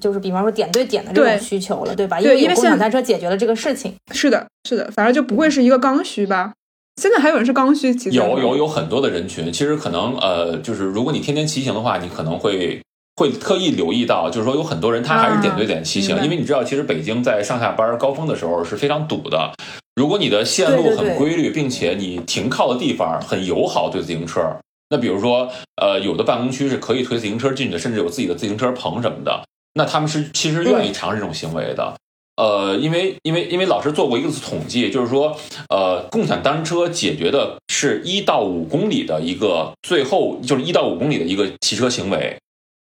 [0.00, 2.20] 就是比方说点对点的这种需求了，对吧？
[2.20, 3.94] 对因为因为有共享单车解决了这个事情。
[4.12, 6.52] 是的，是的，反正就不会是一个刚需吧。
[7.00, 12.80] 现在还有人是刚需骑自行车有有有很多的人群，其实可能呃，就是如果你天天骑行的话，你可能会
[13.16, 19.52] 会特意留意到，就是说有很多人他还是点对点骑行，啊因为你知道，其实北京在上下班高峰的时候是非常堵的。
[19.98, 24.56] 如果你的线路对对对很规律，并且你停靠的地方很友好对自行车，
[24.90, 25.50] 那比如说
[25.82, 29.42] 呃，有的办公区是可以推自行车进去的，甚至有自己的自行车棚什么的，
[29.74, 31.96] 那他们是其实愿意尝试这种行为的。
[32.36, 35.36] 呃，因为因为因为老师做过一次统计，就是说，
[35.70, 42.38] 呃，共享单车解决的是一到五公里的一个最后就是一到五公里的一个骑车行为，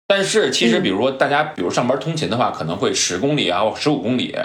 [0.06, 4.36] 但是其实比如说大家比如上班通勤的话，可能会十公里啊或十五公里，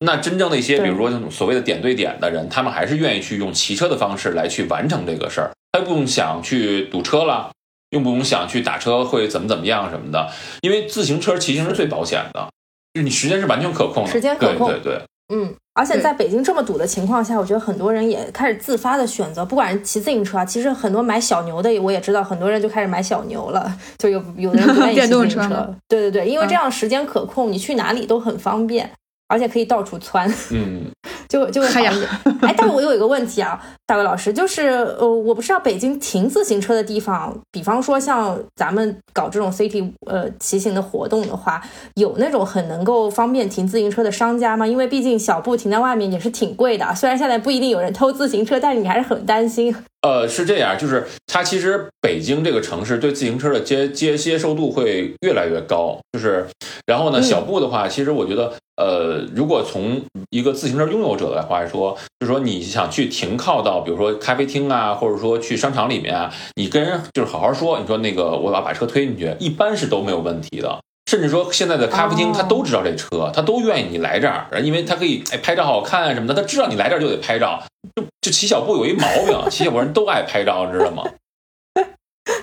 [0.00, 7.50] 那真正的一些比如说所谓的点对点的人，他们还是愿意去用骑车的方式来去完成这个事儿，他不用想去堵车了。
[7.90, 10.30] 用不用想去打车会怎么怎么样什么的，
[10.60, 12.48] 因为自行车骑行是最保险的，
[12.94, 28.90] 就是你时间是完全可控的，时间可控对对对，嗯，而且在北京这么堵的情况下，我觉得很多人也开始自发的选择，不管是骑自行车啊，其实很多买小牛的，我也知道很多人就开始买小牛了，就有有的人不愿意骑电动自行车车，对对对，因为嗯这样时间可控，你去哪里都很方便，
[29.28, 30.28] 而且可以到处窜。
[30.50, 30.90] 嗯，
[31.28, 32.10] 就就会好哎呀一点。
[32.42, 33.60] 哎，但是我有一个问题啊，
[33.90, 34.68] 大卫老师，就是
[35.00, 41.60] 呃，我不知道北京停自行车的地方，比方说像咱们搞这种 city 呃骑行的活动的话，
[41.96, 44.64] 有那种很能够方便停自行车的商家吗？
[44.64, 49.74] 因为毕竟小布停在外面也是挺贵的，虽然现在不一定有人偷自行车，但是你还是很担心。
[50.06, 56.46] 呃，是这样，就是它其实北京这个城市对自行车的接接接受度会越来越高，就是
[56.86, 58.52] 然后呢，小布的话，其实我觉得。
[58.76, 70.80] 呃，如果从一个自行车拥有者的话来说，就是说你想去停靠到，比如说咖啡厅啊，或者说去商场里面啊，你跟人就是好好说，你说那个我要把车推进去，一般是都没有问题的。
[71.10, 77.60] 甚至说现在的咖啡厅他都知道这车，他都愿意你来这儿，因为他可以哎拍照好看啊什么的，他知道你来这儿就得拍照。
[77.96, 81.02] 就就骑小布有一毛病，骑小布人都爱拍照，知道吗？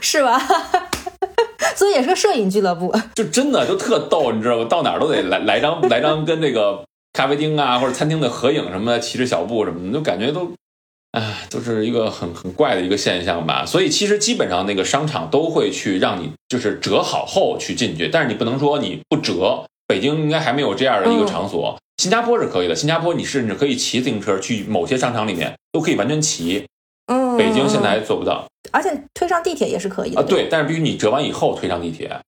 [0.02, 0.42] 是吧？
[1.76, 4.66] 所以也是个摄影俱乐部，就真的就特逗，你知道吗？
[4.66, 6.84] 到哪儿都得来来张来张跟那个
[7.14, 10.52] 咖啡厅啊或者餐厅的合影什么的，骑着小布什么的，就感觉都，
[11.12, 13.66] 哎，就是一个很很怪的一个现象吧。
[13.66, 19.66] 所以其实基本上那个商场都会去让你就是折好后去进去，但是你不能说你不折。
[19.88, 22.76] 北京应该还没有这样的一个场所，新加坡是可以的。
[22.76, 26.66] 新加坡你甚至可以骑自行车去某些商场里面都可以完全骑。
[27.06, 30.26] 嗯，北京现在还做不到，而且推上地铁也是可以的啊。
[30.28, 32.20] 对，但是必须你折完以后推上地铁。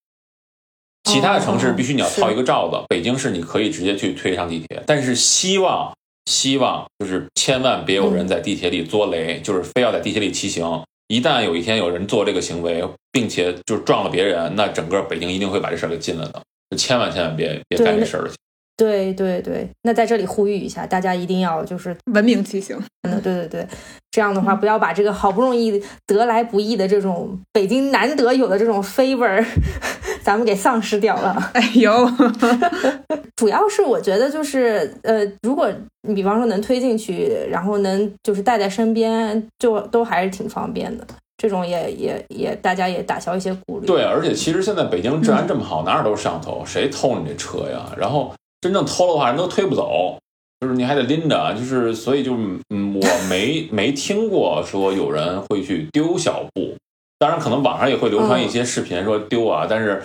[1.04, 4.82] 其他的城市必须你要套一个罩子，北京是你可以直接去推上地铁。
[4.88, 5.92] 但是希望
[6.30, 10.64] 希望就是千万别有人在地铁里作雷，就是非要在地铁里骑行。
[11.08, 16.40] 一旦有一天有人做这个行为，并且就是撞了别人，那整个北京一定会把这事儿给禁了的。
[16.70, 18.32] 就千万千万别别干这事儿了。
[18.78, 22.80] 对对对，那在这里呼吁一下，大家一定要就是 文明骑行。
[23.02, 23.68] 嗯，对对对，
[24.12, 29.44] 这样的话不要把这个好不容易得来不易的这种北京难得有的这种 favor，
[30.30, 31.36] 咱们给丧失掉了。
[31.54, 32.08] 哎呦，
[33.36, 35.68] 主要是我觉得就是呃，如果
[36.08, 41.08] 你比方说能推进去，然后能就是带在身边，就都还是挺方便的。
[41.36, 43.88] 这种也也也，大家也打消一些顾虑。
[43.88, 47.92] 对，而且其实现在北京治安这么好，哪儿都是摄像头，谁偷你这车呀？
[47.98, 48.32] 然后。
[48.62, 50.20] 真正偷的话，人都推不走，
[50.60, 52.36] 就是你还得拎着，就是所以就
[52.70, 56.76] 嗯，我没没听过说有人会去丢小布，
[57.20, 60.02] 当然可能网上也会流传一些视频说丢啊，但是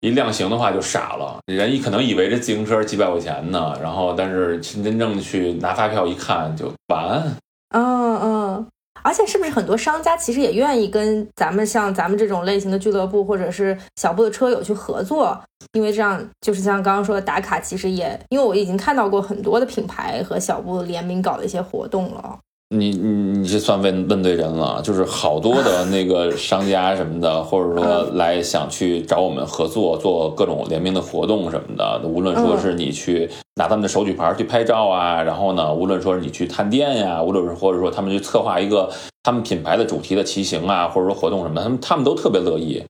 [0.00, 7.36] 一量刑的话就傻了，人一可能以为这自行车几百块钱呢，然后但是真正去拿发票一看就完，
[7.74, 8.66] 嗯嗯。
[9.04, 15.40] 而且是不是很多商家其实也愿意跟咱们像咱们这种类型的俱乐部或者是小布的车友去合作？
[15.72, 22.38] 因为这样就是像刚刚说的打卡，其实也因为我已经看到过很多的品牌和小布联名搞的一些活动了。
[22.70, 31.98] 你你你这算问问对人了，就是好多的 那个商家什么的，或者说来想去找我们合作做各种联名的活动什么的。
[32.04, 38.90] 无论说是你去拿他们的手举牌去拍照啊，然后呢，无论说是你去探店呀，无论是或者说他们去策划一个
[39.22, 42.82] 他们品牌的主题的骑行啊，或者说活动什么的，他们他们都特别乐意。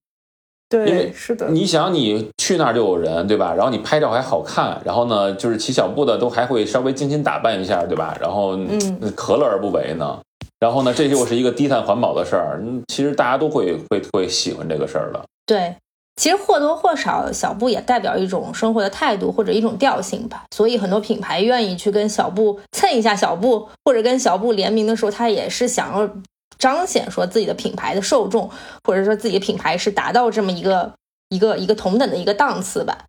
[0.68, 1.48] 对，是的。
[1.48, 3.54] 你想，你去那儿就有人，对吧？
[3.54, 8.14] 然后你拍照还好看，然后呢，就是骑小步的都还会稍微精心打扮一下，对吧？
[8.20, 10.18] 然后，嗯，何乐而不为呢？
[10.60, 12.60] 然后呢，这又是一个低碳环保的事儿。
[12.62, 15.24] 嗯，其实大家都会会会喜欢这个事儿的。
[15.46, 15.74] 对，
[16.16, 20.44] 其实或多或少，小布也代表一种生活的态度或者一种调性吧。
[20.54, 26.10] 所以很多品牌愿意去跟小布蹭一下小布，或者跟小布联名的时候，他也是想要。
[26.58, 28.50] 彰显说自己的品牌的受众，
[28.84, 30.92] 或者说自己的品牌是达到这么一个
[31.28, 33.06] 一个一个同等的一个档次吧，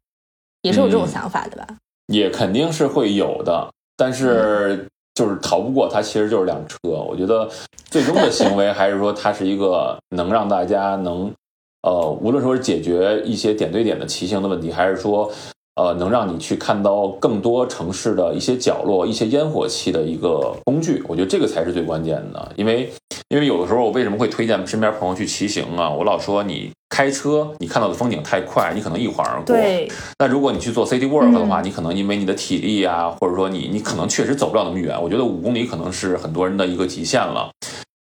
[0.62, 1.68] 也是有这种想法的吧？
[2.08, 6.78] 也肯定是会有的，但是就是逃不过它，其实就是辆车。
[6.84, 7.50] 我觉得
[7.90, 11.34] 最终的行为还是说它是一个 能让大家能
[11.82, 15.32] 呃，无论说是解决一些点对点的骑行的问题，还是说。
[15.80, 22.52] 呃，能让你去看到更多城市的一些角落、一些烟火气的一个工具，我觉得这个才是最关键的。
[22.58, 22.92] 因为，
[23.30, 25.90] 因为有的时候我为什么会推荐身边朋友去骑行啊？
[25.90, 29.46] 我老说你开车，你看到的风景太快，你可能一晃而过。
[29.56, 29.90] 对。
[30.18, 35.02] 那如果你去做 city work 的话，你可能因为你的体力啊，或者说你你可能确实走不了那么远。
[35.02, 37.50] 我觉得五公里可能是很多人的一个极限了。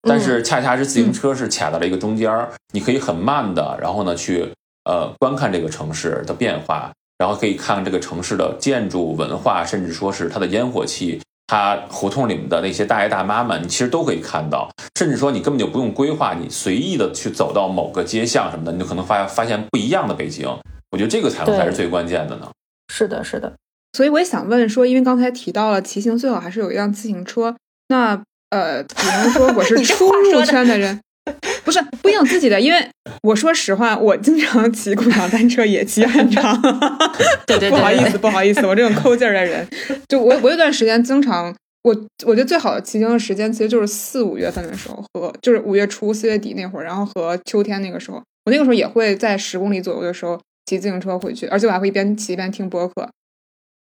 [0.08, 4.50] 但是恰恰是自行车是卡在了一个中间儿，你可以很慢的，然后呢去
[4.84, 6.90] 呃观看这个城市的变化。
[7.18, 14.68] 然后可以看看这个城市的建筑文化，甚至说是它的烟火气，它胡同里面的那些大爷大妈们，你其实都可以看到。
[14.98, 20.46] 甚至说你根本就不用规划，你随意的去走到某个街巷什么的，你就可能发发现不一样的北京。
[20.90, 22.50] 我觉得这个才能才是最关键的呢。
[22.92, 23.52] 是的，是的。
[23.92, 27.56] 所以我也想问说，因为刚才提到了骑行最好还是有一辆自行车。
[27.88, 31.00] 那呃，比方说我是 初入圈的人。
[31.64, 32.88] 不是不一定自己的，因为
[33.22, 36.60] 我说实话，我经常骑共享单车，也骑很长。
[37.46, 39.66] 对对对，不好意思，不好意思，我这种抠劲儿的人，
[40.08, 53.08] 就我我有段时间经常，我我觉得最好的骑行的时间其实就是四五月份的时候和就是五月初四月底那会儿，然后和秋天那个时候，我那个时候也会在十公里左右的时候骑自行车回去，而且我还会一边骑一边听播客。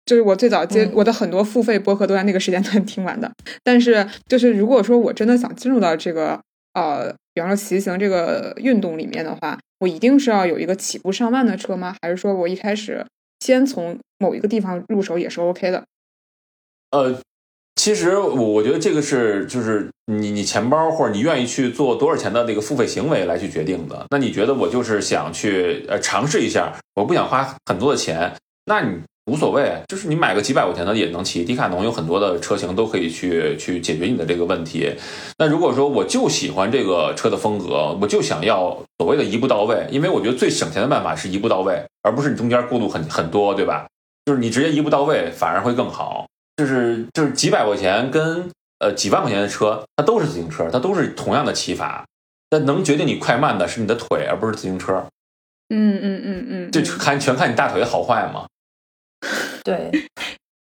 [0.07, 3.31] 就是我最早接、嗯我的很多付费播客都在那个时间段听完的。
[3.63, 6.41] 但是就是如果说我真的想进入到这个
[6.79, 11.97] 呃，比方说骑行这个运动里面的话，我一定是要有一个起步上万的车吗？
[12.01, 13.05] 还是说我一开始
[13.41, 15.85] 先从某一个地方入手也是 OK 的？
[16.91, 17.21] 呃，
[17.77, 24.07] 其实我我觉得这个是就是你你钱包或者你愿意去做多少钱的那个付费行为来去决定的。
[24.11, 28.33] 那你觉得我就是想去呃尝试一下，我不想花很多的钱，
[28.65, 31.45] 那你无所谓，就是你买个几百块钱的也能骑。
[31.45, 34.91] 迪卡侬有很多的车型都可以去去解决你的这个问题。
[35.39, 43.87] 那如果说我就喜欢这个车的风格，我就想要所谓的一步到位，因为我觉得最省钱的办法是一步到位，而不是你中间过渡很很多，对吧？
[44.25, 46.27] 就是你直接一步到位反而会更好。
[46.57, 48.51] 就是就是几百块钱跟
[48.81, 52.05] 呃几万块钱的车，它都是自行车，它都是同样的骑法，
[52.51, 55.07] 但能决定你快慢的是你的腿，而不是自行车。
[55.69, 58.47] 嗯嗯嗯嗯，这看全看你大腿的好坏嘛。
[59.65, 59.91] 对，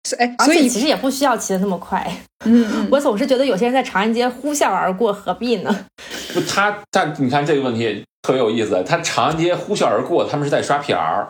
[0.08, 2.06] 是哎，所以其实也不需要骑的那么快。
[2.46, 5.86] 嗯嗯， 我总是觉得有些人在长安街呼啸而过，何必呢？
[6.34, 11.28] 不，他但你看这个问题特别有意思，他长安街呼啸而过，他们是在刷 PR，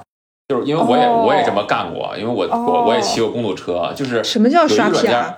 [0.47, 5.35] 就是因为我也、哦我也这么干过，因为我、哦我我也骑过公路车，就是什么叫刷软件 PR？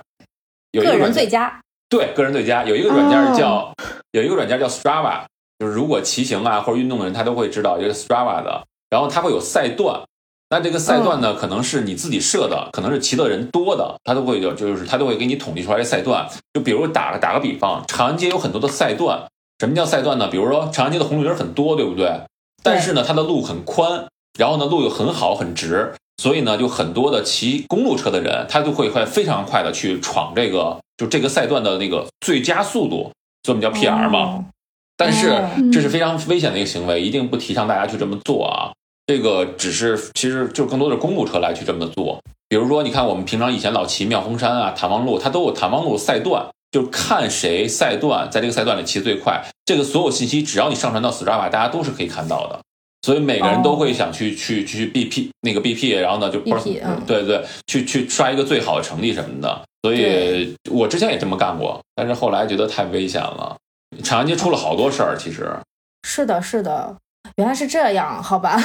[0.72, 1.60] 个人有一个软件最佳。
[1.88, 3.72] 对，个人最佳有一个软件叫、哦
[4.12, 5.24] 有一个软件叫 Strava，
[5.58, 10.00] 就是如果骑行啊或者运动的人，他都会知道一个 Strava 的，然后它会有赛段。
[10.50, 16.26] 那这个赛段呢，可能是你自己设的，可能是骑的人多的，他都会有，就是他都会给你统计出来赛段。
[16.54, 19.26] 就比如打个打个比方，长安街有很多的赛段，
[19.58, 20.28] 什么叫赛段呢？
[20.28, 22.22] 比如说长安街的红绿灯很多，对不对？
[22.62, 24.06] 但是呢，它的路很宽，
[24.38, 34.18] 然后呢，路又很好很直，所以呢，就很多的骑公路车的人，他就会快非常快的去闯这个就这个赛段的那个最佳速度，所以我们叫 PR 嘛。
[34.20, 34.44] 哦
[35.00, 38.72] 但是哦这是非常危险的一个行为，一定不提倡大家去这么做啊。
[39.08, 42.20] 这个只是其实就更多的是公路车来去这么做。
[42.46, 49.42] 比如说，你看我们平常以前老骑妙峰山啊、谭王路，它都有谭王路赛段，就看谁赛段在这个赛段里骑最快。
[49.64, 52.60] 这个所有信息只要你上传到 Strava，大家都是可以看到的。
[53.00, 59.62] 所以每个人都会想去、去去 BP 那个 BP，然后呢就 BP 嗯对对，去去刷一个最好的成绩什么的。
[59.82, 63.56] 所以我之前也这么干过，但是后来觉得太危险了。
[64.02, 65.50] 长安街出了好多事儿，其实
[66.02, 66.96] 是的，是的，
[67.38, 68.60] 原来是这样，好吧？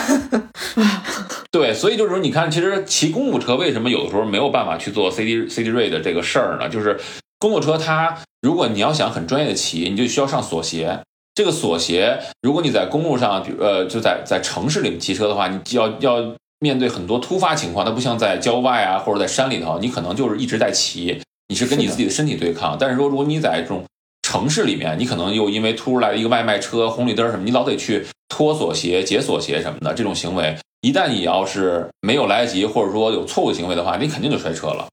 [1.51, 6.67] 对，所以就是说，你看，其实骑公路车为什么有的时候没有办法去做 CD CD r a 的这个事儿呢？
[6.67, 6.99] 就是
[7.37, 10.99] 公路车它，如果你要想很专业的骑，你就需要上锁鞋。
[11.35, 22.75] 这个锁鞋，如果你在公路上，比如呃，就在在城市里面骑车的话，你就要要面对很多突发情况，它不像在郊外啊或者在山里头，你可能就是一直在骑，你是跟你自己的身体对抗。
[22.79, 23.83] 但是说，如果你在这种
[24.23, 34.87] 城市里面，你可能又因为突如来的一个外卖车、红绿灯什么，你老得去脱锁鞋、解锁鞋什么的，这种行为，一旦你要是没有来得及，或者说有错误行为的话，你肯定就摔车了。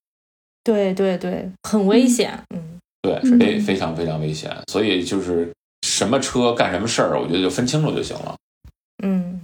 [0.62, 2.38] 对对对，很危险。
[2.54, 4.54] 嗯，对，嗯非非常非常危险。
[4.70, 5.50] 所以就是
[5.86, 8.34] 什么车干什么事儿，我觉得就分清楚就行了。
[9.02, 9.40] 嗯，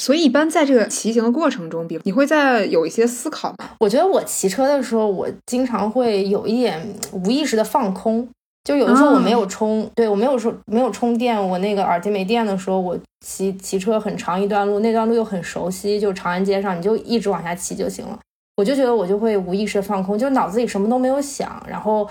[0.00, 3.76] 所以一般在这个骑行的过程中，比你会在有一些思考吗？
[3.78, 8.28] 我觉得我骑车的时候，我经常会有一点无意识的放空。
[8.68, 12.94] 就有的时候我没有充，对我没有说没有充电，我那个耳机没电的时候，我
[13.24, 18.18] 骑骑车很长一段路，那段路又很熟悉，就长安街上，你就一直往下骑就行了。
[18.58, 22.06] 我就觉得我就会无意识地放空，就脑子里什么都没有想，然后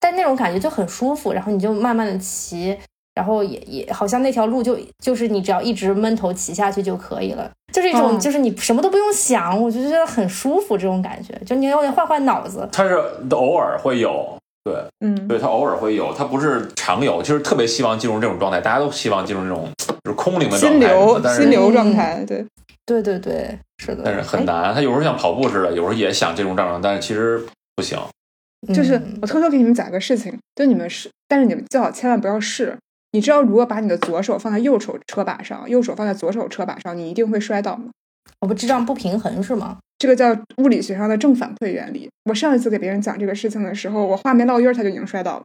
[0.00, 2.76] 但那种感觉就很舒服，然后你就慢慢的骑，
[3.14, 12.68] 然后也也好像那条路就就是你只要一直闷头骑下去就可以了，就是一种、哦就是你什么都不用想，我就觉得很舒服这种感觉，就你要换换脑子。
[12.72, 13.00] 它是
[13.30, 17.20] 偶尔会有，对嗯，对，它偶尔会有，它不是常有。
[17.22, 19.68] 就是特别希望进入这种状态，大家都希望进入这种
[20.04, 22.46] 就是空灵的状态，心流心流状态，对，
[22.86, 24.44] 对对对，是的，但是很哎。
[24.44, 24.74] 难。
[24.74, 27.44] 他有时候像跑步似的，有时候也想这种状态，但是其实
[27.74, 27.98] 不行。
[28.72, 32.78] 就是嗯我偷偷给你们讲个事情，就你们试，但是你们最好千万不要试。
[33.10, 37.90] 你知道，如果把你的左手放在右手车把上，右手放在左手车把上，你一定会摔倒吗？
[38.40, 39.78] 我不智障不平衡是吗？
[39.98, 42.10] 这个叫物理学上的正反馈原理。
[42.24, 45.42] 我上一次给别人讲这个事情的时候，我话没落音儿，他就已经摔倒了。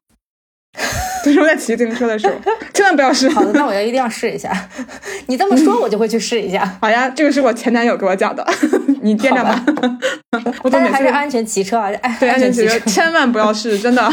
[1.24, 2.34] 就是我在骑自行车的时候，
[2.74, 3.28] 千万不要试。
[3.30, 4.52] 好的，那我要一定要试一下。
[5.28, 6.78] 你这么说，我就会去试一下。
[6.82, 8.48] 好呀，这个是我前男友给我讲的，
[9.02, 9.64] 你掂着吧。
[10.64, 12.90] 我总但是还是安全骑车啊，哎，对安全骑车，骑车。
[12.90, 14.12] 千万不要试，真的。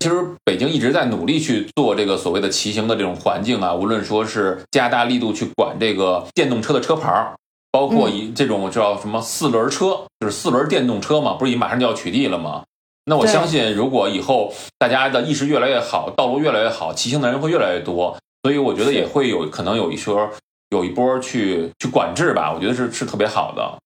[0.00, 7.34] 其实北京一直在努力去做这个所谓的骑行的这种环境啊，无论说是加大力度去管这个电动车的车牌儿，
[7.70, 12.62] 包括以这种叫什么四轮车，就是四轮电动车嘛，不是已马上就要取缔了吗？
[13.04, 20.30] 那我相信，如果以后大家的意识越来越好，道路越来越好，骑行的人会越来越多，所以我觉得也会有可能有一说
[20.70, 23.78] 有一波去去管制吧，我觉得是是特别好的。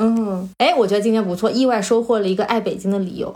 [0.00, 3.34] 嗯，哎，我觉得今天不错，意外收获了一个爱北京的理由。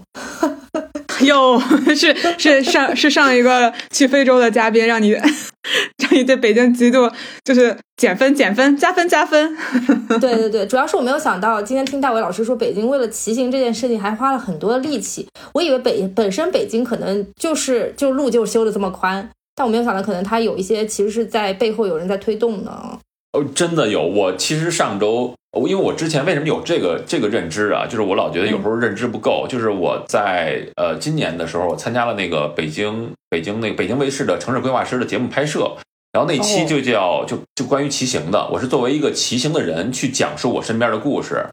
[1.27, 1.61] 哟，
[1.95, 7.11] 是是上是上一个去非洲的嘉宾，让你让你对北京极度
[7.45, 9.57] 就是减分减分加分加分。
[10.21, 15.27] 对对对，主要是我没有想到，今天听大伟老师说，北京为了骑行这件事情还花了很多力气。
[15.53, 22.99] 我以为北本身北京可能就是就路就修的这么宽，但我没有想到，可能它有一些其实是在背后有人在推动呢。
[23.35, 24.01] 哦，真的有。
[24.01, 25.35] 我其实上周，
[25.67, 27.85] 因为我之前为什么有这个这个认知啊？
[27.85, 29.45] 就是我老觉得有时候认知不够。
[29.49, 35.77] 就是我在呃今年的时候，我参加了那个北京北京那个北京卫视的城市规划师的节目拍摄，
[36.13, 38.49] 然后那期就叫就就关于骑行的。
[38.53, 41.45] 我是作为一个骑行的人去讲述我身边的故事。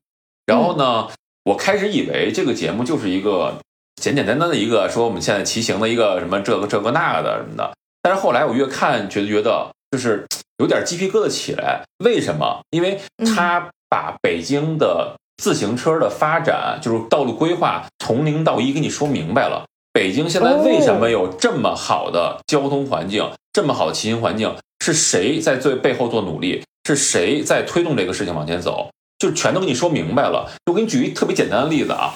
[0.45, 1.07] 然后呢，
[1.45, 3.57] 我开始以为这个节目就是一个
[3.95, 7.71] 简简单单的一个说我们现在骑行的一个什么这个这个那个的什么的。
[8.03, 10.25] 但是后来我越看，觉得觉得就是
[10.61, 11.83] 有点鸡皮疙瘩起来。
[12.05, 12.61] 为什么？
[12.69, 13.01] 因为
[13.35, 19.65] 他把北京的自行车的发展，就是道路规划从零到一给你说明白了。
[19.91, 24.55] 北京现在为什么有这么好的交通环境，这么好的骑行环境？
[24.79, 26.63] 是谁在最背后做努力？
[26.87, 28.89] 是谁在推动这个事情往前走？
[29.17, 30.51] 就全都给你说明白了。
[30.67, 32.15] 我给你举一特别简单的例子啊，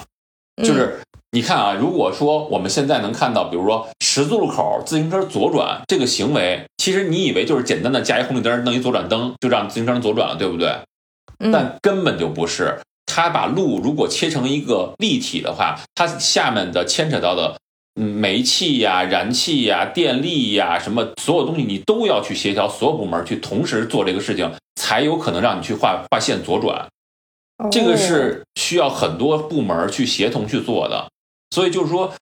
[0.64, 1.00] 就是
[1.36, 10.74] 你看啊，如果说我们现在能看到，比如说十字路口自行车左转这个行为，其实你以为就是简单的加一红绿灯，弄一左转灯，就让自行车能左转了，对不对？
[11.38, 12.80] 嗯但根本就不是。
[13.04, 17.58] 它把路如果切成一个立体的话，它下面的牵扯到的，
[18.00, 26.88] 嗯，煤气呀、燃气呀、电力呀，什么所有东西，你都要去协调，所有部门去同时做这个事情，才有可能让你去画画线左转。
[27.70, 31.08] 这个是需要很多部门去协同去做的，
[31.50, 32.12] 所以就是说，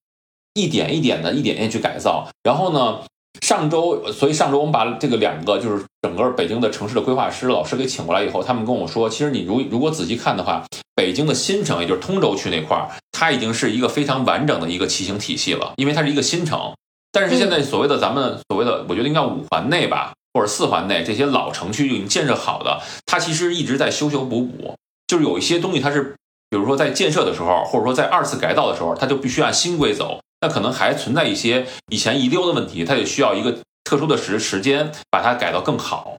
[0.55, 2.29] 一点一点的，一点点去改造。
[2.43, 3.01] 然后呢，
[3.41, 10.65] 上周，所以上周我们把这个两个就是整个北京的城市的规划师老师给请过来以后，他们跟我说，其实你如如果仔细看的话，
[10.95, 16.73] 北京的新城，也就是通州区那块儿，它已经是一个非常完整的一个骑行体系了，因为它是一个新城。
[17.11, 24.75] 但是现在所谓的咱们所谓的，我觉得应该五环内吧，或者四环内这些老城区就已经建设好的，它其实一直在修修补补。
[25.07, 26.17] 就是有一些东西它是，
[26.55, 30.21] 比如说在建设的时候，或者说在二次改造的时候，它就必须按新规走。
[30.41, 36.17] 那可能还存在一些以前遗留的问题，它也需要一个特殊的时时间把它改到更好。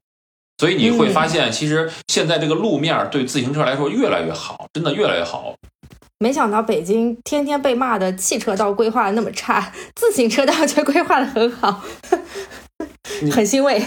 [0.57, 5.55] 所以你会发现，其实现在这个路面对自行车来说越来越好，真的越来越好。
[6.19, 11.81] 没想到北京天天被骂的汽车道规划的那么差，自行车道却规划的很好，
[13.31, 13.81] 很欣慰。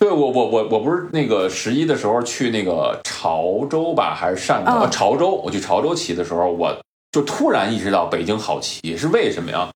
[0.00, 4.72] 对我我我我不是那个十一的时候去那个潮州吧，还是汕头？
[4.72, 6.74] 哦潮州，我去潮州骑的时候，我
[7.12, 9.68] 就突然意识到北京好骑是为什么呀？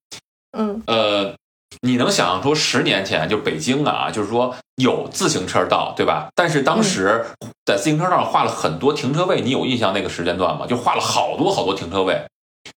[0.56, 1.34] 嗯呃，
[1.82, 6.28] 你能想象出十年前就北京啊，就是说有自行车道，对吧？
[6.34, 7.22] 但是当时
[7.66, 10.66] 在自行车道上画了很多停车位，你有印象那个时间段吗？
[10.66, 12.24] 就画了好多好多停车位，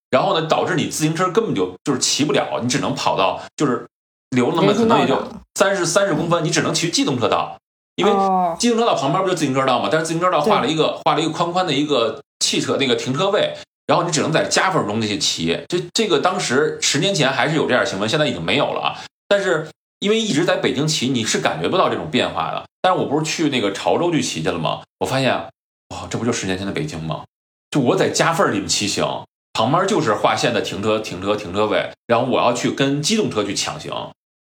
[0.09, 3.87] 然后呢，导致你自行车根本就就是骑不了，你只能跑到就是
[4.31, 5.15] 留那么可能也就
[5.57, 7.57] 三十三十公分，你只能骑机动车道，
[7.95, 9.89] 因为哦机动车道旁边不就自行车道吗？
[9.91, 13.55] 但是自行车道画了一个画了一个宽宽的一个汽车那个停车位，
[13.87, 15.59] 然后你只能在夹缝中那些骑。
[15.67, 19.01] 这这个当时十年前还是有这样的新闻，现在已经没有了啊。
[19.27, 22.63] 但是因为一直在北京骑，你是感觉不到这种变化的。
[22.79, 24.83] 但是我不是去那个潮州去骑去了吗？
[24.99, 27.23] 我发现，哇，这不就十年前的北京吗？
[27.71, 33.91] 就我在夹缝里面骑行，旁边就是划线的停车停车停车位，然后我要去跟机动车去抢行，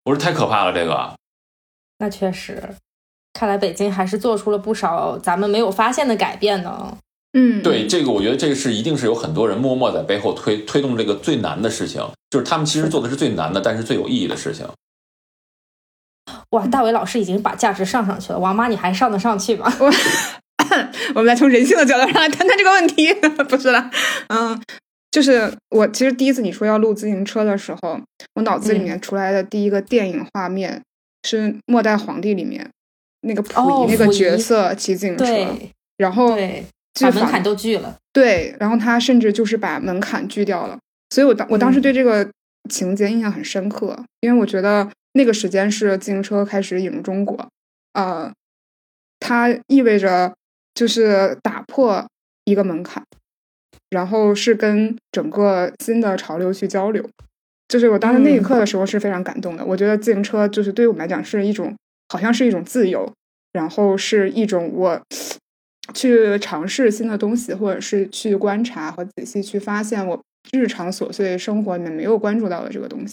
[0.08, 1.12] 我说太可怕了，这个。
[1.98, 2.62] 那确实，
[3.34, 6.96] 看来北京还是做出了不少咱们没有发现的改变呢。
[7.34, 14.66] 嗯，对这个，我觉得这个是一定是有很多人默默在背后推推动这个最难的事情，就是他们其实做的是最难的，但是最有意义的事情。
[16.52, 19.70] 哇，大伟老师已经把价值上上去了，王妈你还上得上去吗？
[21.14, 23.12] 我们来从人性的角度上来谈谈这个问题，
[23.46, 23.90] 不是了，
[24.28, 24.58] 嗯，
[25.10, 28.00] 就是我其实第一次你说要录自行车的时候，
[28.34, 30.82] 我脑子里面出来的第一个电影画面
[31.22, 32.70] 是《末代皇帝》里面
[33.22, 37.96] 那个溥哦仪那个角色骑自行车，对然后对，就仿把门槛都拒了。
[38.12, 40.78] 对，然后他甚至就是把门槛锯掉了，
[41.10, 41.82] 所以我当我当时嗯。
[41.82, 42.28] 对这个
[42.68, 47.48] 情节印象很深刻，因为我觉得那个时间是自行车开始引入中国，
[47.94, 48.30] 呃，
[49.18, 50.34] 它意味着
[50.74, 52.06] 就是打破
[52.44, 53.02] 一个门槛，
[53.90, 57.04] 然后是跟整个新的潮流去交流。
[57.68, 61.76] 就是我当时那一嗯刻的时候是非常感动的，我觉得自行车就是对于我们来讲是一种，
[62.08, 63.12] 好像是一种自由，
[63.52, 64.98] 然后是一种我
[65.92, 70.18] 去尝试新的东西，或者是去观察和仔细去发现我
[70.52, 73.12] 日常琐碎生活里面没有关注到的这个东西。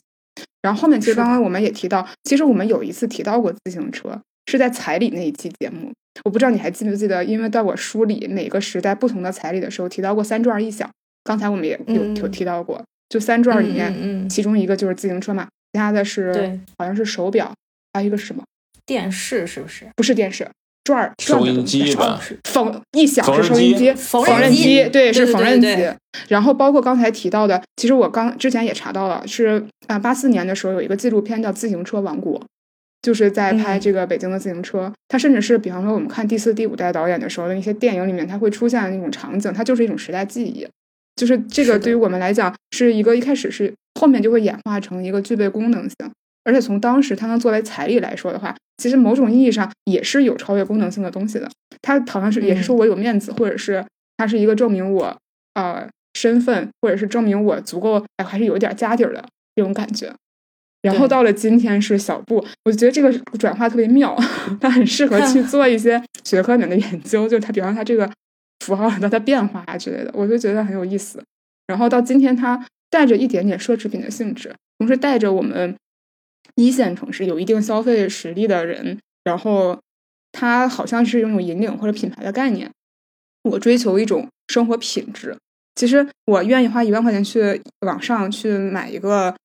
[0.62, 5.92] 然后后面其实刚刚我们也提到，其实我们有一次提到过自行车，是在彩礼那一期节目。
[6.24, 10.90] 我不知道你还记不记得，因为在我梳理每个时代不同的彩礼的时候，提到过三转一响。
[11.24, 17.52] 刚才我们也有有提到过，就三转里面，其中一个就是自行车嘛，其他的是好像是手表，
[17.94, 18.44] 还有一个什么
[18.86, 19.86] 电视，是不是？
[19.96, 20.48] 不是电视。
[20.84, 25.92] 转儿收音机吧，缝一响是收音机，缝纫机对是缝纫机。
[26.28, 32.40] 然后包括刚才提到的，其实我刚之前也查到了，是啊八四年的时候有一个纪录片叫《自行车王国》，
[33.06, 34.92] 就是在拍这个北京的自行车。
[35.08, 40.68] 它甚至是比方说我们看第四、第五代导演的时候的那些电影里面，它会出现的那种场景，它就是一种时代记忆。
[41.16, 46.12] 就是这个对于我们来讲是一个一开始是后面就会演化成一个具备功能性。
[46.44, 51.48] 而且从当时它能作为彩礼来说的话，其实某种意义上也是有超越功能性的东西的。
[51.84, 53.86] 它好像是也是说我有面子，或者是
[54.18, 55.16] 它是一个证明我
[55.54, 59.24] 呃身份，或者是证明我足够哎还是有一点家底儿的
[59.56, 60.12] 这种感觉。
[60.86, 64.16] 然后到了今天是小布，我觉得这个转化特别妙，
[64.62, 68.10] 它很适合去 做一些学科里面的研究，就它比方它这个
[68.66, 71.24] 符号它的它变化啊之类的，我就觉得很有意思。
[71.68, 75.76] 然后到今天它带着一点点奢侈品的性质，同时带着我们。
[76.58, 79.78] 一线城市有一定消费实力的人，然后
[80.32, 82.72] 它好像是一种引领或者品牌的概念。
[83.44, 85.36] 我追求一种生活品质，
[85.76, 89.36] 其实我愿意花一万块钱去网上去买一个，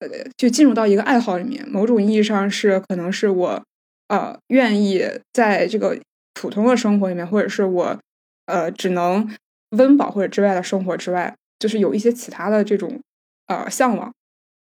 [0.00, 1.66] 呃，就进入到一个爱好里面。
[1.68, 3.62] 某种意义上是可能是我
[4.08, 5.98] 呃愿意在这个
[6.34, 7.98] 普通的生活里面，或者是我
[8.46, 9.28] 呃只能
[9.70, 13.00] 温饱或者之外的生活之外，就是有一些其他的这种
[13.46, 14.12] 呃向往。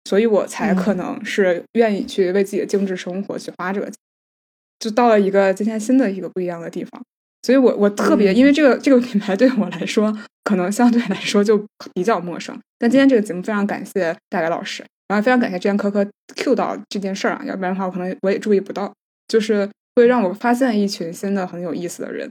[0.09, 3.95] 所以我才可能是愿意去为自己的精致生活去花这个钱，
[4.79, 7.03] 就到了一个今天新的一个不一样的地方。
[7.43, 11.59] 所以我我特别因为这个这个品牌对我来说可能相对来说就
[11.93, 12.57] 比较陌生。
[12.79, 18.93] 但今天这个节目非常感谢大伟老师，然后非常感谢之前科科 Q 到这件事儿啊，要不然的话我可能我也注意不到，
[19.29, 22.31] 就是会让我发现一群新的很有意思的人。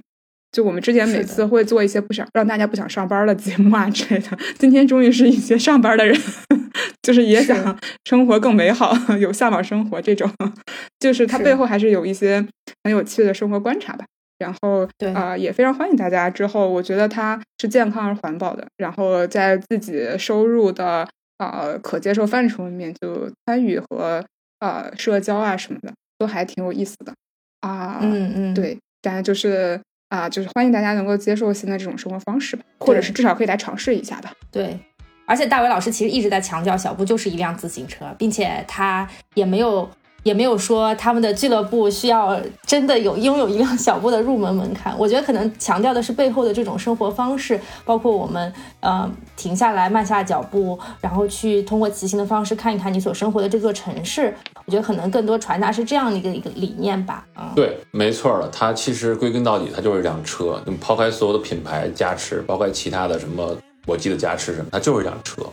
[0.51, 6.17] 就我们之前每次会做一些不想让大家不想上班的节目啊之类的，今天终于是一些上班的人，
[7.03, 10.31] 就是也想生活更美好，有向往生活这种，
[10.97, 12.45] 就是它背后还是有一些
[12.85, 14.05] 很有趣的生活观察吧。
[14.37, 21.05] 然后啊，也非常欢迎大家之后，我觉得它是健康而环保的，然后在自己收入的
[21.37, 24.25] 啊可接受范畴里面就参与和
[24.59, 27.13] 啊社交啊什么的，都还挺有意思的
[27.61, 27.99] 啊。
[28.01, 29.79] 嗯嗯，对，大家就是。
[30.09, 34.31] 啊，就是欢迎大家能够接受现在这种生活方式吧，或者是至少可以来尝试一下吧。
[34.51, 34.79] 对，
[35.25, 39.89] 而且大伟老师其实一直在强调，小布就是一辆自行车，并且他也没有。
[40.25, 44.91] 也没有说他们的俱乐部需要真的有拥有一辆小布的入门门槛。
[44.97, 49.07] 我觉得可能强调的是背后的这种生活方式，包括我们呃
[49.37, 54.35] 停下来慢下脚步，然后去通过骑行的方式看一看你所生活的这座城市。
[54.65, 57.23] 我觉得可能更多传达是这样的一个一个理念吧。
[57.37, 58.49] 嗯，对，没错了。
[58.51, 60.59] 它其实归根到底，它就是一辆车。
[60.65, 63.55] 你抛开所有的品牌加持，包括其他的什么
[63.85, 65.43] 国际的加持什么，它就是一辆车。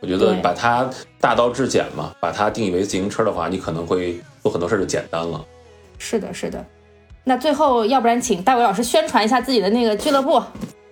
[0.00, 0.88] 我觉得把它
[1.20, 5.44] 大道至简嘛，把它定义为自行车的话，你可能会做很多事儿就简单了。
[5.98, 6.64] 是的，是的。
[7.24, 10.40] 那最后，要不然请大伟老师宣传一下自己的那个俱乐部，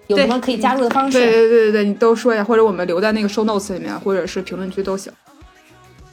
[0.08, 1.18] 有什么可以加入的方式？
[1.18, 5.12] 对对对对对，你都说一下，或者我们留在那个 show notes 里面，或者是评论区都行。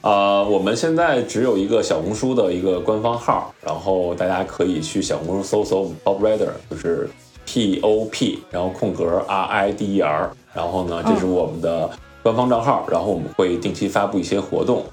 [0.02, 7.10] 呃，我们现在只有一个小红书的一个官方号，然后大家可以去小红书搜搜 Pop Rider，就是
[7.46, 11.90] P O P，然后空格 R I D E R，然后呢，这是我们的。
[12.24, 14.86] 官方账号，然后我们会定期发布一些活动，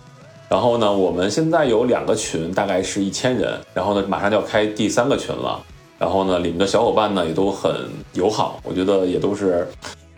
[0.48, 5.62] 然后呢，我们现在有两个群，大概是一千人，然后呢，马上就要开第三个群了，
[5.96, 7.72] 然后呢，里面的小伙伴呢也都很
[8.14, 9.66] 友好，我觉得也都是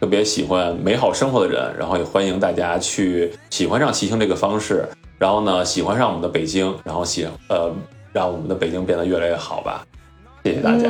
[0.01, 7.70] 特别喜欢美好生活的人，然后也欢迎大家去喜欢上骑行这个方式，然后呢，喜欢上我们的北京，然后喜呃，
[8.10, 9.84] 让我们的北京变得越来越好吧，
[10.43, 10.89] 谢谢大家。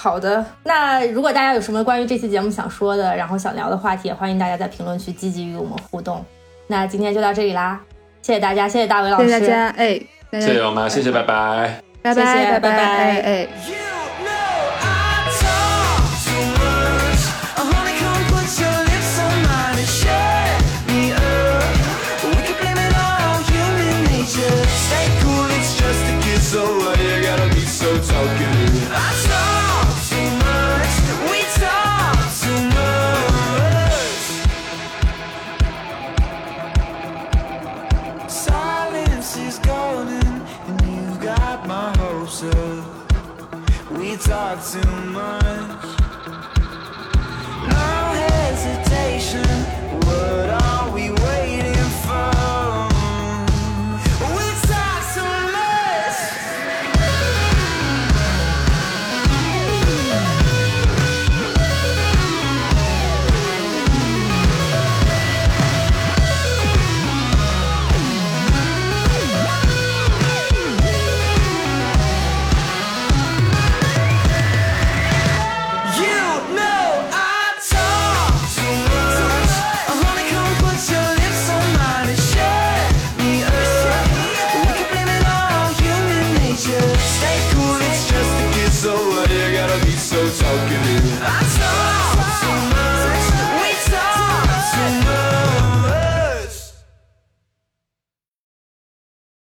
[0.00, 6.24] 好的，那如果大家有什么关于这期节目想说的，然后想聊的话题，也欢迎大家在评论区积极与我们互动。
[6.68, 7.80] 那今天就到这里啦，
[8.22, 10.00] 谢谢大家，谢谢大伟老师，谢谢大家，哎，
[10.30, 13.87] 谢谢我们，谢谢，拜拜，拜拜，拜拜，哎哎。